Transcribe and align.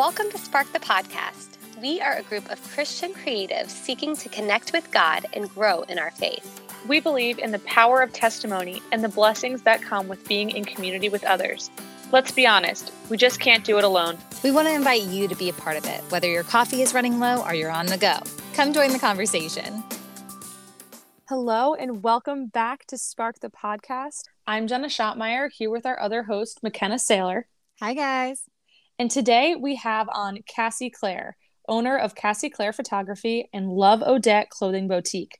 Welcome 0.00 0.30
to 0.30 0.38
Spark 0.38 0.72
the 0.72 0.80
Podcast. 0.80 1.58
We 1.78 2.00
are 2.00 2.14
a 2.14 2.22
group 2.22 2.50
of 2.50 2.72
Christian 2.72 3.12
creatives 3.12 3.68
seeking 3.68 4.16
to 4.16 4.30
connect 4.30 4.72
with 4.72 4.90
God 4.90 5.26
and 5.34 5.50
grow 5.50 5.82
in 5.82 5.98
our 5.98 6.10
faith. 6.10 6.62
We 6.88 7.00
believe 7.00 7.38
in 7.38 7.50
the 7.50 7.58
power 7.58 8.00
of 8.00 8.10
testimony 8.10 8.80
and 8.92 9.04
the 9.04 9.10
blessings 9.10 9.60
that 9.64 9.82
come 9.82 10.08
with 10.08 10.26
being 10.26 10.48
in 10.48 10.64
community 10.64 11.10
with 11.10 11.22
others. 11.24 11.70
Let's 12.12 12.32
be 12.32 12.46
honest, 12.46 12.94
we 13.10 13.18
just 13.18 13.40
can't 13.40 13.62
do 13.62 13.76
it 13.76 13.84
alone. 13.84 14.16
We 14.42 14.50
want 14.50 14.68
to 14.68 14.74
invite 14.74 15.02
you 15.02 15.28
to 15.28 15.34
be 15.34 15.50
a 15.50 15.52
part 15.52 15.76
of 15.76 15.84
it, 15.84 16.00
whether 16.08 16.28
your 16.28 16.44
coffee 16.44 16.80
is 16.80 16.94
running 16.94 17.20
low 17.20 17.42
or 17.42 17.52
you're 17.52 17.70
on 17.70 17.84
the 17.84 17.98
go. 17.98 18.20
Come 18.54 18.72
join 18.72 18.92
the 18.92 18.98
conversation. 18.98 19.84
Hello, 21.28 21.74
and 21.74 22.02
welcome 22.02 22.46
back 22.46 22.86
to 22.86 22.96
Spark 22.96 23.40
the 23.40 23.50
Podcast. 23.50 24.22
I'm 24.46 24.66
Jenna 24.66 24.88
Schottmeyer 24.88 25.50
here 25.52 25.68
with 25.68 25.84
our 25.84 26.00
other 26.00 26.22
host, 26.22 26.62
McKenna 26.62 26.94
Saylor. 26.94 27.42
Hi, 27.80 27.92
guys. 27.92 28.44
And 29.00 29.10
today 29.10 29.56
we 29.56 29.76
have 29.76 30.10
on 30.12 30.40
Cassie 30.46 30.90
Clare, 30.90 31.38
owner 31.66 31.96
of 31.96 32.14
Cassie 32.14 32.50
Clare 32.50 32.74
Photography 32.74 33.48
and 33.50 33.70
Love 33.70 34.02
Odette 34.02 34.50
Clothing 34.50 34.88
Boutique. 34.88 35.38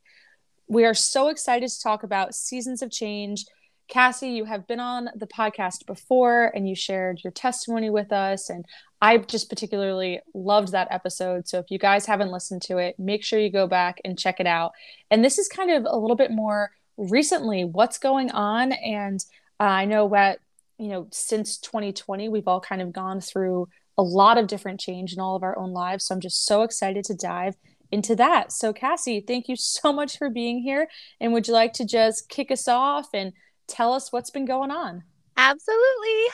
We 0.66 0.86
are 0.86 0.94
so 0.94 1.28
excited 1.28 1.68
to 1.68 1.82
talk 1.82 2.02
about 2.02 2.34
seasons 2.34 2.80
of 2.80 2.90
change. 2.90 3.44
Cassie, 3.86 4.30
you 4.30 4.46
have 4.46 4.66
been 4.66 4.80
on 4.80 5.10
the 5.14 5.26
podcast 5.26 5.84
before 5.84 6.50
and 6.54 6.66
you 6.66 6.74
shared 6.74 7.20
your 7.22 7.32
testimony 7.32 7.90
with 7.90 8.12
us. 8.12 8.48
And 8.48 8.64
I 9.02 9.18
just 9.18 9.50
particularly 9.50 10.20
loved 10.32 10.72
that 10.72 10.88
episode. 10.90 11.46
So 11.46 11.58
if 11.58 11.66
you 11.68 11.78
guys 11.78 12.06
haven't 12.06 12.32
listened 12.32 12.62
to 12.62 12.78
it, 12.78 12.98
make 12.98 13.22
sure 13.22 13.38
you 13.38 13.52
go 13.52 13.66
back 13.66 14.00
and 14.06 14.18
check 14.18 14.40
it 14.40 14.46
out. 14.46 14.72
And 15.10 15.22
this 15.22 15.36
is 15.36 15.48
kind 15.48 15.70
of 15.70 15.84
a 15.84 15.98
little 15.98 16.16
bit 16.16 16.30
more 16.30 16.70
recently 16.96 17.66
what's 17.66 17.98
going 17.98 18.30
on. 18.30 18.72
And 18.72 19.22
uh, 19.60 19.64
I 19.64 19.84
know 19.84 20.06
what 20.06 20.38
you 20.80 20.88
know, 20.88 21.06
since 21.12 21.58
2020, 21.58 22.30
we've 22.30 22.48
all 22.48 22.60
kind 22.60 22.80
of 22.80 22.92
gone 22.92 23.20
through 23.20 23.68
a 23.98 24.02
lot 24.02 24.38
of 24.38 24.46
different 24.46 24.80
change 24.80 25.12
in 25.12 25.20
all 25.20 25.36
of 25.36 25.42
our 25.42 25.58
own 25.58 25.72
lives. 25.72 26.06
So 26.06 26.14
I'm 26.14 26.20
just 26.20 26.46
so 26.46 26.62
excited 26.62 27.04
to 27.04 27.14
dive 27.14 27.54
into 27.92 28.16
that. 28.16 28.50
So, 28.50 28.72
Cassie, 28.72 29.22
thank 29.26 29.46
you 29.46 29.56
so 29.56 29.92
much 30.00 30.16
for 30.16 30.30
being 30.30 30.60
here. 30.62 30.88
And 31.20 31.34
would 31.34 31.46
you 31.46 31.52
like 31.52 31.74
to 31.74 31.84
just 31.84 32.30
kick 32.30 32.50
us 32.50 32.66
off 32.66 33.08
and 33.12 33.34
tell 33.66 33.92
us 33.92 34.10
what's 34.10 34.30
been 34.30 34.46
going 34.46 34.70
on? 34.70 35.04
Absolutely. 35.36 35.78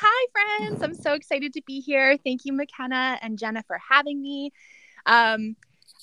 Hi, 0.00 0.26
friends. 0.32 0.82
I'm 0.82 0.94
so 0.94 1.14
excited 1.14 1.52
to 1.54 1.62
be 1.66 1.80
here. 1.80 2.16
Thank 2.24 2.44
you, 2.44 2.52
McKenna 2.52 3.18
and 3.22 3.38
Jenna, 3.38 3.64
for 3.66 3.80
having 3.90 4.22
me. 4.22 4.52
Um, 5.06 5.56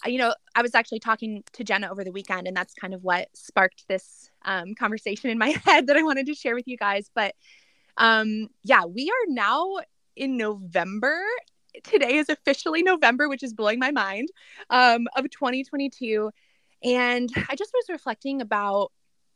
you 0.06 0.18
know, 0.18 0.34
I 0.54 0.62
was 0.62 0.76
actually 0.76 1.00
talking 1.00 1.44
to 1.54 1.64
Jenna 1.64 1.90
over 1.90 2.04
the 2.04 2.12
weekend, 2.12 2.48
and 2.48 2.56
that's 2.56 2.74
kind 2.74 2.94
of 2.94 3.04
what 3.04 3.30
sparked 3.34 3.86
this 3.88 4.30
um, 4.44 4.76
conversation 4.76 5.30
in 5.30 5.38
my 5.38 5.50
head 5.66 5.88
that 5.88 5.96
I 5.96 6.04
wanted 6.04 6.26
to 6.28 6.34
share 6.34 6.56
with 6.56 6.68
you 6.68 6.78
guys. 6.78 7.10
But 7.16 7.36
um, 7.98 8.48
yeah, 8.64 8.86
we 8.86 9.10
are 9.10 9.30
now 9.30 9.78
in 10.16 10.38
November. 10.38 11.20
Today 11.84 12.16
is 12.16 12.30
officially 12.30 12.84
November, 12.84 13.28
which 13.28 13.44
is 13.44 13.54
blowing 13.54 13.80
my 13.80 13.92
mind, 13.92 14.30
um, 14.70 15.08
of 15.16 15.30
2022. 15.30 16.30
And 16.84 17.30
I 17.50 17.56
just 17.56 17.72
was 17.74 17.86
reflecting 17.90 18.42
about 18.42 18.92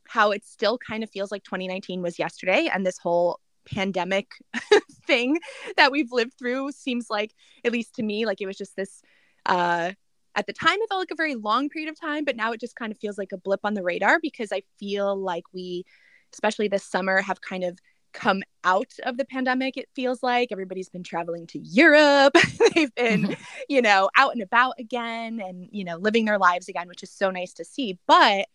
how 0.08 0.32
it 0.32 0.46
still 0.46 0.78
kind 0.78 1.04
of 1.04 1.10
feels 1.10 1.32
like 1.32 1.44
2019 1.44 2.02
was 2.02 2.20
yesterday 2.20 2.70
and 2.72 2.86
this 2.86 2.98
whole 2.98 3.40
pandemic 3.66 4.32
thing 5.06 5.38
that 5.76 5.92
we've 5.92 6.12
lived 6.12 6.34
through 6.40 6.72
seems 6.72 7.10
like 7.10 7.34
at 7.66 7.72
least 7.74 7.96
to 7.96 8.04
me 8.04 8.26
like 8.26 8.40
it 8.40 8.46
was 8.46 8.58
just 8.58 8.78
this 8.78 9.02
uh 9.46 9.92
at 10.36 10.48
the 10.48 10.54
time 10.54 10.78
it 10.80 10.88
felt 10.88 11.00
like 11.00 11.12
a 11.12 11.16
very 11.16 11.36
long 11.36 11.68
period 11.68 11.90
of 11.90 12.00
time 12.00 12.24
but 12.24 12.38
now 12.38 12.54
it 12.54 12.62
just 12.62 12.78
kind 12.78 12.94
of 12.94 12.98
feels 12.98 13.18
like 13.18 13.34
a 13.34 13.38
blip 13.38 13.60
on 13.66 13.74
the 13.74 13.84
radar 13.84 14.20
because 14.22 14.54
i 14.54 14.62
feel 14.80 15.18
like 15.18 15.44
we 15.54 15.84
especially 16.32 16.70
this 16.70 16.86
summer 16.86 17.22
have 17.22 17.42
kind 17.42 17.66
of 17.66 17.78
come 18.14 18.44
out 18.64 18.92
of 19.04 19.18
the 19.18 19.26
pandemic 19.26 19.78
it 19.78 19.90
feels 19.96 20.24
like. 20.24 20.50
Everybody's 20.52 20.90
been 20.90 21.04
traveling 21.04 21.48
to 21.48 21.60
europe. 21.60 22.36
They've 22.76 22.94
been 22.96 23.24
mm-hmm. 23.24 23.42
you 23.70 23.82
know 23.82 24.10
out 24.18 24.34
and 24.34 24.42
about 24.42 24.76
again 24.80 25.40
and 25.40 25.70
you 25.72 25.84
know 25.84 25.98
living 25.98 26.26
their 26.26 26.40
lives 26.40 26.70
again 26.70 26.88
which 26.88 27.04
is 27.04 27.12
so 27.12 27.32
nice 27.32 27.54
to 27.54 27.66
see. 27.66 28.00
But 28.08 28.48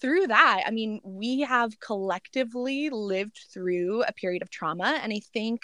through 0.00 0.26
that 0.26 0.64
i 0.66 0.70
mean 0.72 1.00
we 1.04 1.42
have 1.42 1.78
collectively 1.78 2.90
lived 2.90 3.38
through 3.54 4.02
a 4.02 4.12
period 4.12 4.42
of 4.42 4.50
trauma. 4.50 4.98
And 5.00 5.12
i 5.12 5.20
think 5.32 5.62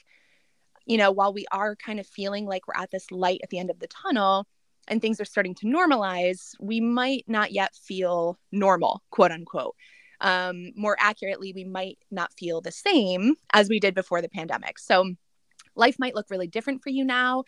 you 0.86 0.96
know 0.96 1.10
while 1.10 1.32
we 1.32 1.44
are 1.52 1.76
kind 1.76 2.00
of 2.00 2.06
feeling 2.06 2.46
like 2.46 2.66
we're 2.66 2.80
at 2.80 2.90
this 2.90 3.10
light 3.10 3.40
at 3.42 3.50
the 3.50 3.58
end 3.58 3.70
of 3.70 3.78
the 3.78 3.88
tunnel 3.88 4.46
and 4.88 5.02
things 5.02 5.20
are 5.20 5.24
starting 5.24 5.54
to 5.56 5.66
normalize 5.66 6.54
we 6.60 6.80
might 6.80 7.24
not 7.28 7.52
yet 7.52 7.74
feel 7.74 8.38
normal 8.50 9.02
quote 9.10 9.30
unquote 9.30 9.74
um, 10.20 10.72
more 10.76 10.96
accurately, 10.98 11.52
we 11.52 11.64
might 11.64 11.98
not 12.10 12.32
feel 12.32 12.60
the 12.60 12.72
same 12.72 13.34
as 13.52 13.68
we 13.68 13.80
did 13.80 13.94
before 13.94 14.20
the 14.20 14.28
pandemic. 14.28 14.78
So 14.78 15.14
life 15.74 15.96
might 15.98 16.14
look 16.14 16.26
really 16.30 16.48
different 16.48 16.82
for 16.82 16.90
you 16.90 17.04
now. 17.04 17.44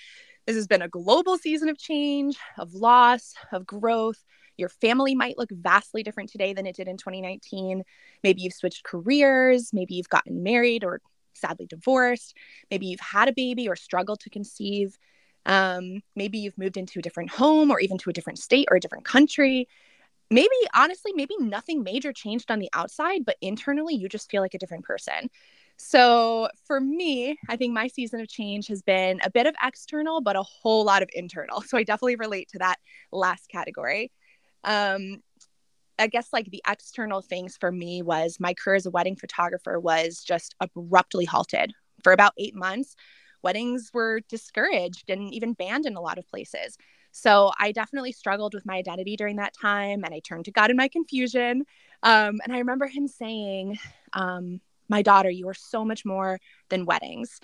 This 0.47 0.57
has 0.57 0.67
been 0.67 0.83
a 0.83 0.89
global 0.89 1.37
season 1.37 1.69
of 1.69 1.79
change, 1.79 2.37
of 2.59 2.75
loss, 2.75 3.35
of 3.53 3.67
growth. 3.67 4.25
Your 4.57 4.69
family 4.69 5.15
might 5.15 5.39
look 5.39 5.51
vastly 5.51 6.03
different 6.03 6.31
today 6.31 6.53
than 6.53 6.67
it 6.67 6.77
did 6.77 6.89
in 6.89 6.97
2019. 6.97 7.83
Maybe 8.23 8.43
you've 8.43 8.55
switched 8.55 8.85
careers. 8.85 9.71
Maybe 9.73 9.95
you've 9.95 10.09
gotten 10.09 10.43
married 10.43 10.85
or 10.85 11.01
sadly 11.35 11.67
divorced. 11.67 12.37
Maybe 12.71 12.87
you've 12.87 13.01
had 13.01 13.29
a 13.29 13.33
baby 13.33 13.69
or 13.69 13.77
struggled 13.77 14.21
to 14.21 14.31
conceive. 14.31 14.97
Um, 15.47 16.03
maybe 16.15 16.39
you've 16.39 16.59
moved 16.59 16.77
into 16.77 16.99
a 16.99 17.03
different 17.03 17.31
home 17.31 17.71
or 17.71 17.81
even 17.81 17.99
to 17.99 18.11
a 18.11 18.13
different 18.13 18.39
state 18.39 18.69
or 18.71 18.77
a 18.77 18.81
different 18.81 19.05
country 19.05 19.69
maybe 20.31 20.49
honestly 20.75 21.13
maybe 21.15 21.35
nothing 21.39 21.83
major 21.83 22.13
changed 22.13 22.51
on 22.51 22.59
the 22.61 22.71
outside 22.73 23.25
but 23.25 23.37
internally 23.41 23.95
you 23.95 24.09
just 24.09 24.31
feel 24.31 24.43
like 24.43 24.55
a 24.55 24.59
different 24.59 24.85
person. 24.85 25.29
So 25.77 26.49
for 26.67 26.81
me 26.81 27.39
i 27.49 27.57
think 27.57 27.73
my 27.75 27.89
season 27.89 28.21
of 28.21 28.29
change 28.29 28.69
has 28.69 28.83
been 28.83 29.21
a 29.25 29.31
bit 29.31 29.47
of 29.47 29.55
external 29.63 30.21
but 30.21 30.37
a 30.37 30.43
whole 30.43 30.85
lot 30.85 31.03
of 31.03 31.09
internal. 31.13 31.61
So 31.67 31.77
i 31.79 31.83
definitely 31.83 32.17
relate 32.17 32.49
to 32.51 32.59
that 32.59 32.79
last 33.13 33.49
category. 33.49 34.13
Um 34.65 35.23
i 35.99 36.07
guess 36.07 36.29
like 36.33 36.51
the 36.51 36.63
external 36.69 37.21
things 37.23 37.57
for 37.59 37.71
me 37.73 38.03
was 38.03 38.39
my 38.41 38.55
career 38.55 38.77
as 38.77 38.87
a 38.87 38.91
wedding 38.91 39.17
photographer 39.17 39.79
was 39.79 40.23
just 40.25 40.55
abruptly 40.61 41.25
halted 41.25 41.73
for 42.03 42.13
about 42.13 42.33
eight 42.39 42.55
months. 42.55 42.95
Weddings 43.43 43.91
were 43.95 44.21
discouraged 44.29 45.09
and 45.11 45.33
even 45.33 45.55
banned 45.55 45.87
in 45.87 45.97
a 45.97 46.01
lot 46.01 46.19
of 46.19 46.29
places 46.29 46.77
so 47.11 47.51
I 47.59 47.73
definitely 47.73 48.13
struggled 48.13 48.55
with 48.55 48.67
my 48.67 48.77
identity 48.77 49.17
during 49.17 49.37
that 49.37 49.55
time 49.55 50.05
and 50.05 50.15
I 50.15 50.21
turned 50.21 50.45
to 50.47 50.53
God 50.53 50.71
in 50.71 50.77
my 50.77 50.89
confusion. 50.89 51.65
Um, 52.03 52.41
and 52.45 52.53
I 52.53 52.59
remember 52.59 52.87
him 52.87 53.09
saying, 53.09 53.79
um, 54.13 54.61
My 54.89 55.03
daughter, 55.03 55.31
you 55.31 55.49
are 55.49 55.55
so 55.55 55.85
much 55.85 56.05
more 56.05 56.39
than 56.69 56.87
weddings. 56.87 57.41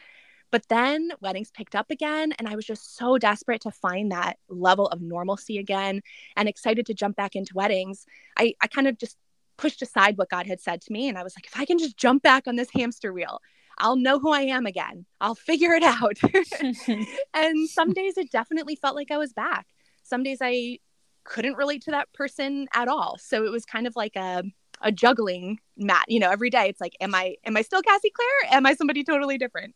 But 0.52 0.68
then 0.68 1.10
weddings 1.20 1.50
picked 1.50 1.74
up 1.74 1.90
again, 1.90 2.32
and 2.38 2.48
I 2.48 2.54
was 2.54 2.64
just 2.64 2.96
so 2.96 3.18
desperate 3.18 3.62
to 3.62 3.70
find 3.72 4.12
that 4.12 4.38
level 4.48 4.86
of 4.86 5.02
normalcy 5.02 5.58
again 5.58 6.02
and 6.36 6.48
excited 6.48 6.86
to 6.86 6.94
jump 6.94 7.16
back 7.16 7.34
into 7.34 7.52
weddings. 7.54 8.06
I, 8.36 8.54
I 8.62 8.68
kind 8.68 8.86
of 8.86 8.96
just 8.96 9.16
pushed 9.56 9.82
aside 9.82 10.16
what 10.16 10.30
God 10.30 10.46
had 10.46 10.60
said 10.60 10.80
to 10.82 10.92
me, 10.92 11.08
and 11.08 11.18
I 11.18 11.24
was 11.24 11.34
like, 11.36 11.46
if 11.46 11.58
I 11.58 11.64
can 11.64 11.78
just 11.78 11.96
jump 11.96 12.22
back 12.22 12.46
on 12.46 12.54
this 12.56 12.70
hamster 12.72 13.12
wheel, 13.12 13.40
I'll 13.78 13.96
know 13.96 14.18
who 14.18 14.30
I 14.30 14.42
am 14.42 14.66
again. 14.66 15.06
I'll 15.20 15.34
figure 15.34 15.72
it 15.74 15.82
out. 15.82 16.16
and 17.34 17.68
some 17.68 17.92
days 17.92 18.16
it 18.16 18.30
definitely 18.30 18.76
felt 18.76 18.96
like 18.96 19.10
I 19.10 19.18
was 19.18 19.32
back. 19.32 19.66
Some 20.02 20.22
days 20.22 20.38
I 20.40 20.78
couldn't 21.24 21.56
relate 21.56 21.82
to 21.82 21.90
that 21.90 22.12
person 22.12 22.68
at 22.72 22.88
all. 22.88 23.18
So 23.18 23.44
it 23.44 23.50
was 23.50 23.64
kind 23.64 23.86
of 23.86 23.96
like 23.96 24.16
a 24.16 24.44
a 24.82 24.92
juggling 24.92 25.58
mat 25.76 26.04
you 26.08 26.20
know 26.20 26.30
every 26.30 26.50
day 26.50 26.68
it's 26.68 26.80
like 26.80 26.94
am 27.00 27.14
i 27.14 27.34
am 27.44 27.56
i 27.56 27.62
still 27.62 27.82
cassie 27.82 28.10
claire 28.10 28.54
am 28.54 28.66
i 28.66 28.74
somebody 28.74 29.02
totally 29.02 29.38
different 29.38 29.74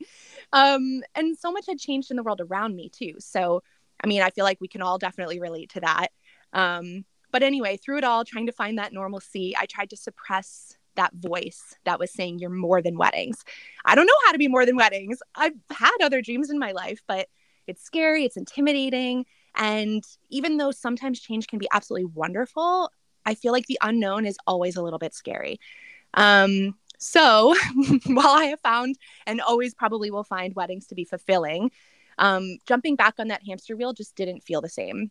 um 0.53 1.03
and 1.15 1.37
so 1.39 1.51
much 1.51 1.67
had 1.67 1.79
changed 1.79 2.11
in 2.11 2.17
the 2.17 2.23
world 2.23 2.41
around 2.41 2.77
me 2.77 2.89
too 2.89 3.15
so 3.19 3.63
i 4.03 4.07
mean 4.07 4.23
i 4.23 4.31
feel 4.31 4.45
like 4.45 4.61
we 4.61 4.69
can 4.69 4.83
all 4.83 4.99
definitely 4.99 5.41
relate 5.41 5.71
to 5.71 5.81
that 5.81 6.09
um 6.53 7.05
but 7.33 7.43
anyway 7.43 7.77
through 7.77 7.99
it 7.99 8.05
all 8.05 8.25
trying 8.25 8.47
to 8.47 8.53
find 8.53 8.79
that 8.79 8.93
normalcy 8.93 9.55
i 9.59 9.67
tried 9.67 9.91
to 9.91 9.97
suppress 9.97 10.77
that 10.97 11.15
voice 11.15 11.75
that 11.85 11.99
was 11.99 12.13
saying 12.13 12.39
you're 12.39 12.51
more 12.51 12.83
than 12.83 12.99
weddings. 12.99 13.45
I 13.85 13.95
don't 13.95 14.07
know 14.07 14.13
how 14.27 14.33
to 14.33 14.39
be 14.39 14.49
more 14.49 14.67
than 14.67 14.77
weddings. 14.77 15.19
I've 15.35 15.55
had 15.71 15.97
other 16.03 16.23
dreams 16.23 16.51
in 16.51 16.59
my 16.59 16.73
life, 16.73 17.01
but 17.07 17.29
it's 17.67 17.83
scary, 17.83 18.25
it's 18.25 18.37
intimidating. 18.37 19.27
And 19.55 20.05
even 20.29 20.57
though 20.57 20.71
sometimes 20.71 21.21
change 21.21 21.47
can 21.47 21.59
be 21.59 21.69
absolutely 21.73 22.07
wonderful, 22.07 22.91
I 23.27 23.35
feel 23.35 23.53
like 23.53 23.67
the 23.67 23.79
unknown 23.83 24.27
is 24.27 24.37
always 24.47 24.77
a 24.77 24.83
little 24.83 24.99
bit 24.99 25.15
scary. 25.15 25.61
Um, 26.15 26.75
so 26.99 27.55
while 28.07 28.29
I 28.29 28.47
have 28.47 28.61
found 28.61 28.97
and 29.27 29.41
always 29.41 29.75
probably 29.75 30.11
will 30.11 30.25
find 30.25 30.55
weddings 30.55 30.87
to 30.89 30.95
be 30.95 31.05
fulfilling, 31.05 31.71
um, 32.19 32.59
jumping 32.67 32.97
back 32.97 33.15
on 33.19 33.29
that 33.29 33.43
hamster 33.47 33.77
wheel 33.77 33.93
just 33.93 34.15
didn't 34.17 34.43
feel 34.43 34.61
the 34.61 34.69
same. 34.69 35.11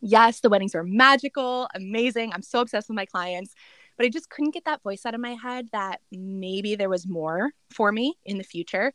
Yes, 0.00 0.40
the 0.40 0.50
weddings 0.50 0.74
are 0.74 0.82
magical, 0.82 1.68
amazing. 1.74 2.32
I'm 2.32 2.42
so 2.42 2.60
obsessed 2.60 2.88
with 2.88 2.96
my 2.96 3.06
clients 3.06 3.54
but 3.96 4.06
I 4.06 4.08
just 4.08 4.30
couldn't 4.30 4.54
get 4.54 4.64
that 4.64 4.82
voice 4.82 5.06
out 5.06 5.14
of 5.14 5.20
my 5.20 5.34
head 5.34 5.68
that 5.72 6.00
maybe 6.10 6.74
there 6.74 6.88
was 6.88 7.06
more 7.06 7.50
for 7.70 7.92
me 7.92 8.14
in 8.24 8.38
the 8.38 8.44
future. 8.44 8.92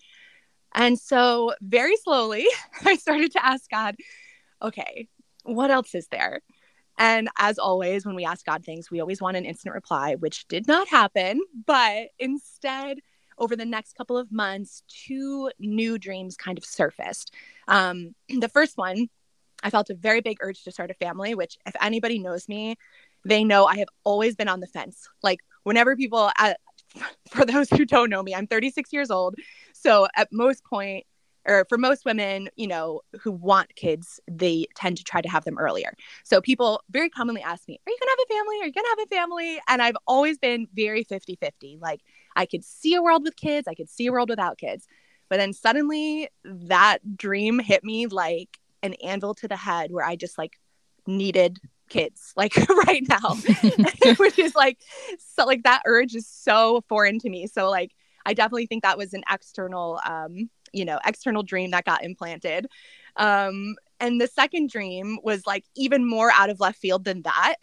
And 0.73 0.99
so, 0.99 1.53
very 1.61 1.95
slowly, 1.97 2.47
I 2.85 2.95
started 2.95 3.31
to 3.33 3.45
ask 3.45 3.69
God, 3.69 3.95
okay, 4.61 5.07
what 5.43 5.71
else 5.71 5.95
is 5.95 6.07
there? 6.07 6.41
And 6.97 7.29
as 7.37 7.57
always, 7.57 8.05
when 8.05 8.15
we 8.15 8.25
ask 8.25 8.45
God 8.45 8.65
things, 8.65 8.91
we 8.91 8.99
always 8.99 9.21
want 9.21 9.37
an 9.37 9.45
instant 9.45 9.73
reply, 9.73 10.15
which 10.15 10.47
did 10.49 10.67
not 10.67 10.89
happen. 10.89 11.39
But 11.65 12.09
instead, 12.19 12.99
over 13.37 13.55
the 13.55 13.65
next 13.65 13.93
couple 13.93 14.17
of 14.17 14.31
months, 14.33 14.83
two 14.87 15.49
new 15.59 15.97
dreams 15.97 16.35
kind 16.35 16.57
of 16.57 16.65
surfaced. 16.65 17.33
Um, 17.69 18.15
the 18.29 18.49
first 18.49 18.77
one, 18.77 19.07
I 19.63 19.69
felt 19.69 19.89
a 19.89 19.95
very 19.95 20.21
big 20.21 20.37
urge 20.41 20.63
to 20.63 20.71
start 20.71 20.91
a 20.91 20.93
family, 20.93 21.35
which, 21.35 21.57
if 21.65 21.75
anybody 21.81 22.19
knows 22.19 22.47
me, 22.49 22.75
they 23.25 23.43
know 23.43 23.65
I 23.65 23.77
have 23.77 23.89
always 24.03 24.35
been 24.35 24.47
on 24.47 24.59
the 24.59 24.67
fence. 24.67 25.07
Like, 25.23 25.39
whenever 25.63 25.95
people, 25.95 26.31
uh, 26.39 26.53
for 27.29 27.45
those 27.45 27.69
who 27.69 27.85
don't 27.85 28.09
know 28.09 28.23
me, 28.23 28.33
I'm 28.33 28.47
36 28.47 28.91
years 28.91 29.11
old. 29.11 29.35
So, 29.73 30.07
at 30.15 30.29
most 30.31 30.63
point, 30.65 31.05
or 31.47 31.65
for 31.69 31.77
most 31.77 32.05
women, 32.05 32.49
you 32.55 32.67
know, 32.67 33.01
who 33.21 33.31
want 33.31 33.75
kids, 33.75 34.19
they 34.29 34.65
tend 34.75 34.97
to 34.97 35.03
try 35.03 35.21
to 35.21 35.29
have 35.29 35.45
them 35.45 35.57
earlier. 35.57 35.93
So 36.23 36.41
people 36.41 36.81
very 36.91 37.09
commonly 37.09 37.41
ask 37.41 37.67
me, 37.67 37.79
Are 37.87 37.89
you 37.89 37.97
to 37.99 38.07
have 38.09 38.25
a 38.25 38.33
family? 38.33 38.55
Are 38.61 38.65
you 38.67 38.73
to 38.73 38.95
have 38.97 39.05
a 39.05 39.15
family? 39.15 39.61
And 39.67 39.81
I've 39.81 39.97
always 40.05 40.37
been 40.37 40.67
very 40.73 41.03
50 41.03 41.37
50. 41.37 41.79
Like 41.81 42.01
I 42.35 42.45
could 42.45 42.63
see 42.63 42.93
a 42.93 43.01
world 43.01 43.23
with 43.23 43.35
kids, 43.35 43.67
I 43.67 43.73
could 43.73 43.89
see 43.89 44.07
a 44.07 44.11
world 44.11 44.29
without 44.29 44.57
kids. 44.57 44.85
But 45.29 45.37
then 45.37 45.53
suddenly 45.53 46.29
that 46.43 47.17
dream 47.17 47.59
hit 47.59 47.83
me 47.83 48.07
like 48.07 48.59
an 48.83 48.93
anvil 49.03 49.33
to 49.35 49.47
the 49.47 49.55
head 49.55 49.91
where 49.91 50.05
I 50.05 50.15
just 50.15 50.37
like 50.37 50.59
needed 51.07 51.59
kids 51.89 52.33
like 52.35 52.55
right 52.87 53.03
now. 53.07 53.35
Which 54.17 54.39
is 54.39 54.55
like 54.55 54.77
so 55.17 55.45
like 55.45 55.63
that 55.63 55.81
urge 55.85 56.15
is 56.15 56.27
so 56.27 56.83
foreign 56.87 57.19
to 57.19 57.29
me. 57.29 57.47
So 57.47 57.69
like 57.69 57.91
i 58.25 58.33
definitely 58.33 58.65
think 58.65 58.83
that 58.83 58.97
was 58.97 59.13
an 59.13 59.23
external 59.31 59.99
um 60.05 60.49
you 60.73 60.83
know 60.83 60.99
external 61.05 61.43
dream 61.43 61.71
that 61.71 61.85
got 61.85 62.03
implanted. 62.03 62.67
Um 63.15 63.75
and 64.01 64.21
the 64.21 64.27
second 64.27 64.69
dream 64.69 65.19
was 65.23 65.45
like 65.45 65.65
even 65.75 66.07
more 66.07 66.31
out 66.33 66.49
of 66.49 66.59
left 66.59 66.79
field 66.79 67.03
than 67.03 67.21
that 67.23 67.55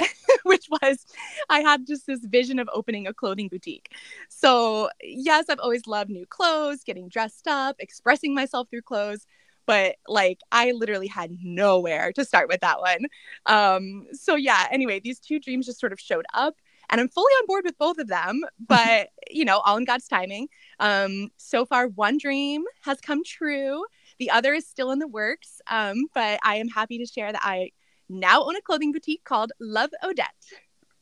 which 0.43 0.67
was 0.71 1.07
i 1.49 1.61
had 1.61 1.87
just 1.87 2.07
this 2.07 2.25
vision 2.25 2.59
of 2.59 2.69
opening 2.73 3.07
a 3.07 3.15
clothing 3.15 3.49
boutique. 3.49 3.93
So 4.29 4.91
yes 5.03 5.47
i've 5.49 5.61
always 5.61 5.87
loved 5.87 6.11
new 6.11 6.27
clothes 6.27 6.85
getting 6.85 7.09
dressed 7.09 7.47
up 7.47 7.77
expressing 7.79 8.35
myself 8.35 8.69
through 8.69 8.83
clothes 8.83 9.27
but 9.67 9.97
like 10.09 10.41
i 10.53 10.73
literally 10.73 11.07
had 11.07 11.31
nowhere 11.43 12.13
to 12.13 12.25
start 12.25 12.49
with 12.49 12.61
that 12.61 12.81
one 12.81 13.07
um 13.47 14.07
so 14.13 14.35
yeah 14.35 14.67
anyway 14.71 15.01
these 15.01 15.19
two 15.19 15.39
dreams 15.39 15.67
just 15.67 15.81
sort 15.81 15.93
of 15.93 16.01
showed 16.01 16.27
up 16.35 16.57
and 16.89 17.01
I'm 17.01 17.09
fully 17.09 17.33
on 17.33 17.47
board 17.47 17.65
with 17.65 17.79
both 17.79 17.99
of 17.99 18.09
them, 18.09 18.43
but 18.69 19.09
you 19.31 19.45
know, 19.45 19.59
all 19.59 19.77
in 19.77 19.85
God's 19.85 20.09
timing. 20.09 20.49
Um, 20.81 21.31
so 21.37 21.65
far, 21.65 21.89
one 21.89 22.19
dream 22.19 22.65
has 22.83 23.01
come 23.01 23.25
true. 23.25 23.85
The 24.19 24.31
other 24.31 24.55
is 24.55 24.67
still 24.67 24.93
in 24.93 24.99
the 24.99 25.09
works, 25.09 25.61
um, 25.69 26.07
but 26.15 26.39
I 26.43 26.57
am 26.57 26.69
happy 26.69 26.99
to 26.99 27.07
share 27.07 27.33
that 27.33 27.43
I 27.45 27.71
now 28.09 28.45
own 28.45 28.57
a 28.57 28.63
clothing 28.63 28.93
boutique 28.93 29.25
called 29.25 29.53
Love 29.61 29.91
Odette. 30.05 30.31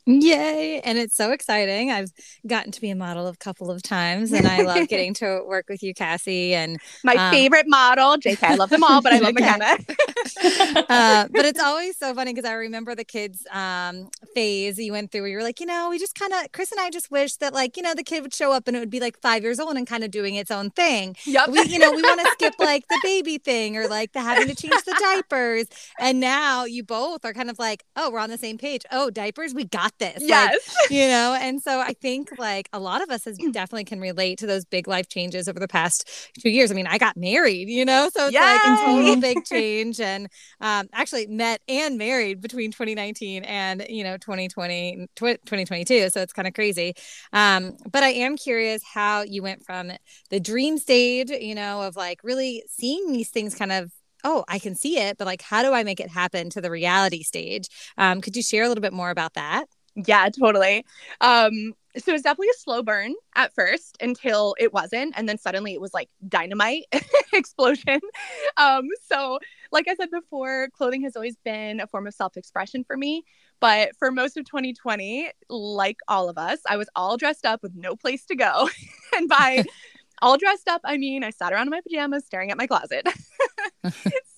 Yay. 0.06 0.81
And 0.81 0.99
it's 0.99 1.17
so 1.17 1.33
exciting. 1.33 1.91
I've 1.91 2.12
gotten 2.47 2.73
to 2.73 2.81
be 2.81 2.91
a 2.91 2.95
model 2.95 3.27
a 3.27 3.37
couple 3.37 3.71
of 3.71 3.83
times 3.83 4.33
and 4.33 4.47
I 4.47 4.62
love 4.62 4.87
getting 4.89 5.15
to 5.15 5.43
work 5.47 5.67
with 5.69 5.83
you, 5.83 5.95
Cassie. 5.95 6.55
And 6.55 6.79
my 7.03 7.15
um, 7.15 7.33
favorite 7.33 7.67
model, 7.67 8.17
JK. 8.17 8.43
I 8.43 8.55
love 8.56 8.69
them 8.69 8.85
all, 8.85 9.01
but 9.01 9.15
I 9.15 9.19
love 9.19 9.35
McKenna. 9.35 9.65
uh, 10.91 11.27
but 11.31 11.47
it's 11.47 11.61
always 11.61 11.97
so 11.97 12.15
funny 12.15 12.35
because 12.35 12.49
I 12.49 12.53
remember 12.53 12.95
the 12.95 13.05
kids 13.05 13.47
um, 13.51 14.11
phase 14.35 14.79
you 14.79 14.93
went 14.93 15.11
through 15.11 15.23
where 15.23 15.31
you 15.31 15.37
were 15.39 15.43
like, 15.43 15.59
you 15.59 15.67
know, 15.67 15.89
we 15.89 15.99
just 15.99 16.19
kind 16.19 16.35
of, 16.35 16.53
Chris 16.53 16.71
and 16.71 16.81
I 16.81 16.91
just 16.91 17.11
wish 17.11 17.37
that 17.37 17.55
like, 17.55 17.77
you 17.79 17.83
know, 17.83 17.95
the 17.95 18.05
kid 18.05 18.23
would 18.23 18.35
show 18.35 18.53
up 18.53 18.69
and 18.69 18.77
it 18.77 18.81
would 18.81 18.91
be 18.91 19.01
like 19.01 19.19
five 19.23 19.43
years 19.43 19.59
old 19.59 19.77
and 19.77 19.87
kind 19.87 20.05
of 20.05 20.11
doing 20.11 20.35
its 20.35 20.51
own 20.51 20.71
thing. 20.71 21.17
Yep. 21.25 21.49
We, 21.49 21.62
you 21.65 21.79
know, 21.79 21.93
we 21.93 22.03
want 22.03 22.21
to 22.21 22.31
skip 22.33 22.55
like 22.59 22.87
the 22.89 23.01
baby 23.03 23.39
thing 23.39 23.79
or 23.79 23.89
like 23.89 24.12
the 24.12 24.21
having 24.21 24.49
to 24.49 24.55
change 24.55 24.85
the 24.85 24.97
diapers. 25.01 25.67
And 25.99 26.21
now 26.21 26.67
you 26.67 26.85
both 26.85 27.25
are 27.25 27.33
kind 27.33 27.49
of 27.49 27.59
like, 27.59 27.85
oh, 27.97 28.11
we're 28.11 28.19
on 28.19 28.29
the 28.29 28.39
same 28.39 28.59
page. 28.59 28.83
Oh, 28.93 29.09
diapers, 29.09 29.55
we 29.55 29.65
got 29.65 29.94
this. 29.99 30.19
Yes. 30.20 30.75
Like, 30.82 30.91
you 30.91 31.08
know, 31.08 31.37
and 31.41 31.61
so 31.61 31.81
I 31.81 31.94
think 31.94 32.31
like 32.38 32.69
a 32.73 32.79
lot 32.79 33.02
of 33.02 33.11
us 33.11 33.25
has 33.25 33.38
definitely 33.52 33.85
can 33.85 34.00
relate 34.00 34.38
to 34.38 34.46
those 34.46 34.64
big 34.64 34.88
life 34.88 35.08
changes 35.08 35.49
over 35.49 35.61
the 35.61 35.69
past 35.69 36.08
two 36.41 36.50
years. 36.50 36.70
I 36.70 36.75
mean, 36.75 36.87
I 36.87 36.99
got 36.99 37.17
married, 37.17 37.69
you 37.69 37.85
know, 37.85 38.11
so 38.14 38.26
it's 38.26 38.35
Yay! 38.35 38.41
like 38.41 38.61
a 38.64 38.85
total 38.85 39.20
big 39.20 39.44
change 39.46 40.00
and 40.00 40.29
um, 40.61 40.88
actually 40.93 41.26
met 41.26 41.61
and 41.69 41.99
married 41.99 42.41
between 42.41 42.70
2019 42.70 43.44
and, 43.44 43.87
you 43.88 44.05
know, 44.05 44.17
2020, 44.17 45.08
2022. 45.17 46.11
So 46.11 46.20
it's 46.20 46.32
kind 46.32 46.49
of 46.49 46.55
crazy. 46.55 46.94
Um, 47.32 47.76
but 47.91 48.02
I 48.02 48.11
am 48.11 48.37
curious 48.37 48.82
how 48.82 49.23
you 49.23 49.43
went 49.43 49.64
from 49.64 49.93
the 50.31 50.41
dream 50.41 50.79
stage, 50.79 51.31
you 51.31 51.55
know, 51.55 51.82
of 51.82 51.96
like 51.96 52.20
really 52.23 52.64
seeing 52.69 53.12
these 53.12 53.31
things 53.31 53.55
kind 53.55 53.73
of 53.73 53.91
oh, 54.25 54.43
I 54.49 54.58
can 54.58 54.75
see 54.75 54.99
it, 54.99 55.19
but 55.19 55.26
like, 55.26 55.43
how 55.43 55.62
do 55.62 55.73
I 55.73 55.85
make 55.85 56.00
it 56.00 56.08
happen 56.08 56.50
to 56.50 56.61
the 56.61 56.70
reality 56.70 57.23
stage? 57.23 57.69
Um, 57.99 58.23
could 58.23 58.35
you 58.35 58.43
share 58.43 58.64
a 58.64 58.69
little 58.69 58.81
bit 58.81 58.94
more 58.94 59.11
about 59.11 59.35
that? 59.35 59.67
Yeah, 59.96 60.29
totally. 60.29 60.85
Um, 61.20 61.75
so 61.96 62.11
it 62.11 62.14
was 62.14 62.23
definitely 62.23 62.49
a 62.49 62.58
slow 62.58 62.82
burn 62.82 63.14
at 63.37 63.55
first 63.55 63.96
until 64.00 64.56
it 64.58 64.73
wasn't. 64.73 65.14
And 65.17 65.29
then 65.29 65.38
suddenly 65.38 65.75
it 65.75 65.81
was 65.81 65.94
like 65.94 66.08
dynamite 66.26 66.87
explosion. 67.32 68.00
Um, 68.56 68.88
so, 69.08 69.38
like 69.70 69.87
I 69.87 69.94
said 69.94 70.11
before, 70.11 70.69
clothing 70.76 71.02
has 71.02 71.14
always 71.14 71.37
been 71.44 71.81
a 71.81 71.87
form 71.87 72.06
of 72.08 72.14
self 72.14 72.37
expression 72.37 72.82
for 72.85 72.96
me. 72.96 73.25
But 73.61 73.96
for 73.96 74.11
most 74.11 74.37
of 74.37 74.44
2020, 74.44 75.31
like 75.49 75.99
all 76.08 76.29
of 76.29 76.37
us, 76.37 76.58
I 76.69 76.76
was 76.76 76.88
all 76.96 77.17
dressed 77.17 77.46
up 77.46 77.62
with 77.62 77.75
no 77.76 77.94
place 77.94 78.25
to 78.26 78.35
go. 78.35 78.69
and 79.17 79.29
by 79.29 79.64
all 80.23 80.37
dressed 80.37 80.67
up, 80.67 80.81
I 80.85 80.96
mean 80.96 81.23
I 81.23 81.31
sat 81.31 81.52
around 81.52 81.69
in 81.69 81.70
my 81.70 81.81
pajamas 81.81 82.25
staring 82.25 82.50
at 82.50 82.58
my 82.58 82.67
closet. 82.67 83.06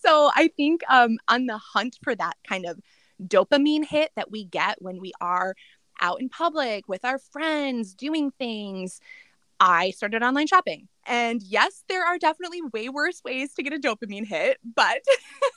so 0.05 0.31
I 0.35 0.50
think 0.56 0.82
um, 0.91 1.17
on 1.29 1.47
the 1.47 1.56
hunt 1.56 1.97
for 2.03 2.14
that 2.14 2.37
kind 2.47 2.67
of 2.67 2.79
dopamine 3.23 3.85
hit 3.85 4.11
that 4.17 4.31
we 4.31 4.45
get 4.45 4.81
when 4.81 5.01
we 5.01 5.13
are 5.21 5.55
out 6.01 6.21
in 6.21 6.29
public 6.29 6.89
with 6.89 7.05
our 7.05 7.19
friends 7.19 7.95
doing 7.95 8.31
things, 8.33 9.01
I 9.59 9.91
started 9.91 10.23
online 10.23 10.47
shopping. 10.47 10.89
And 11.07 11.43
yes, 11.43 11.85
there 11.89 12.05
are 12.05 12.19
definitely 12.19 12.61
way 12.73 12.89
worse 12.89 13.23
ways 13.25 13.55
to 13.55 13.63
get 13.63 13.73
a 13.73 13.79
dopamine 13.79 14.27
hit, 14.27 14.59
but 14.75 15.01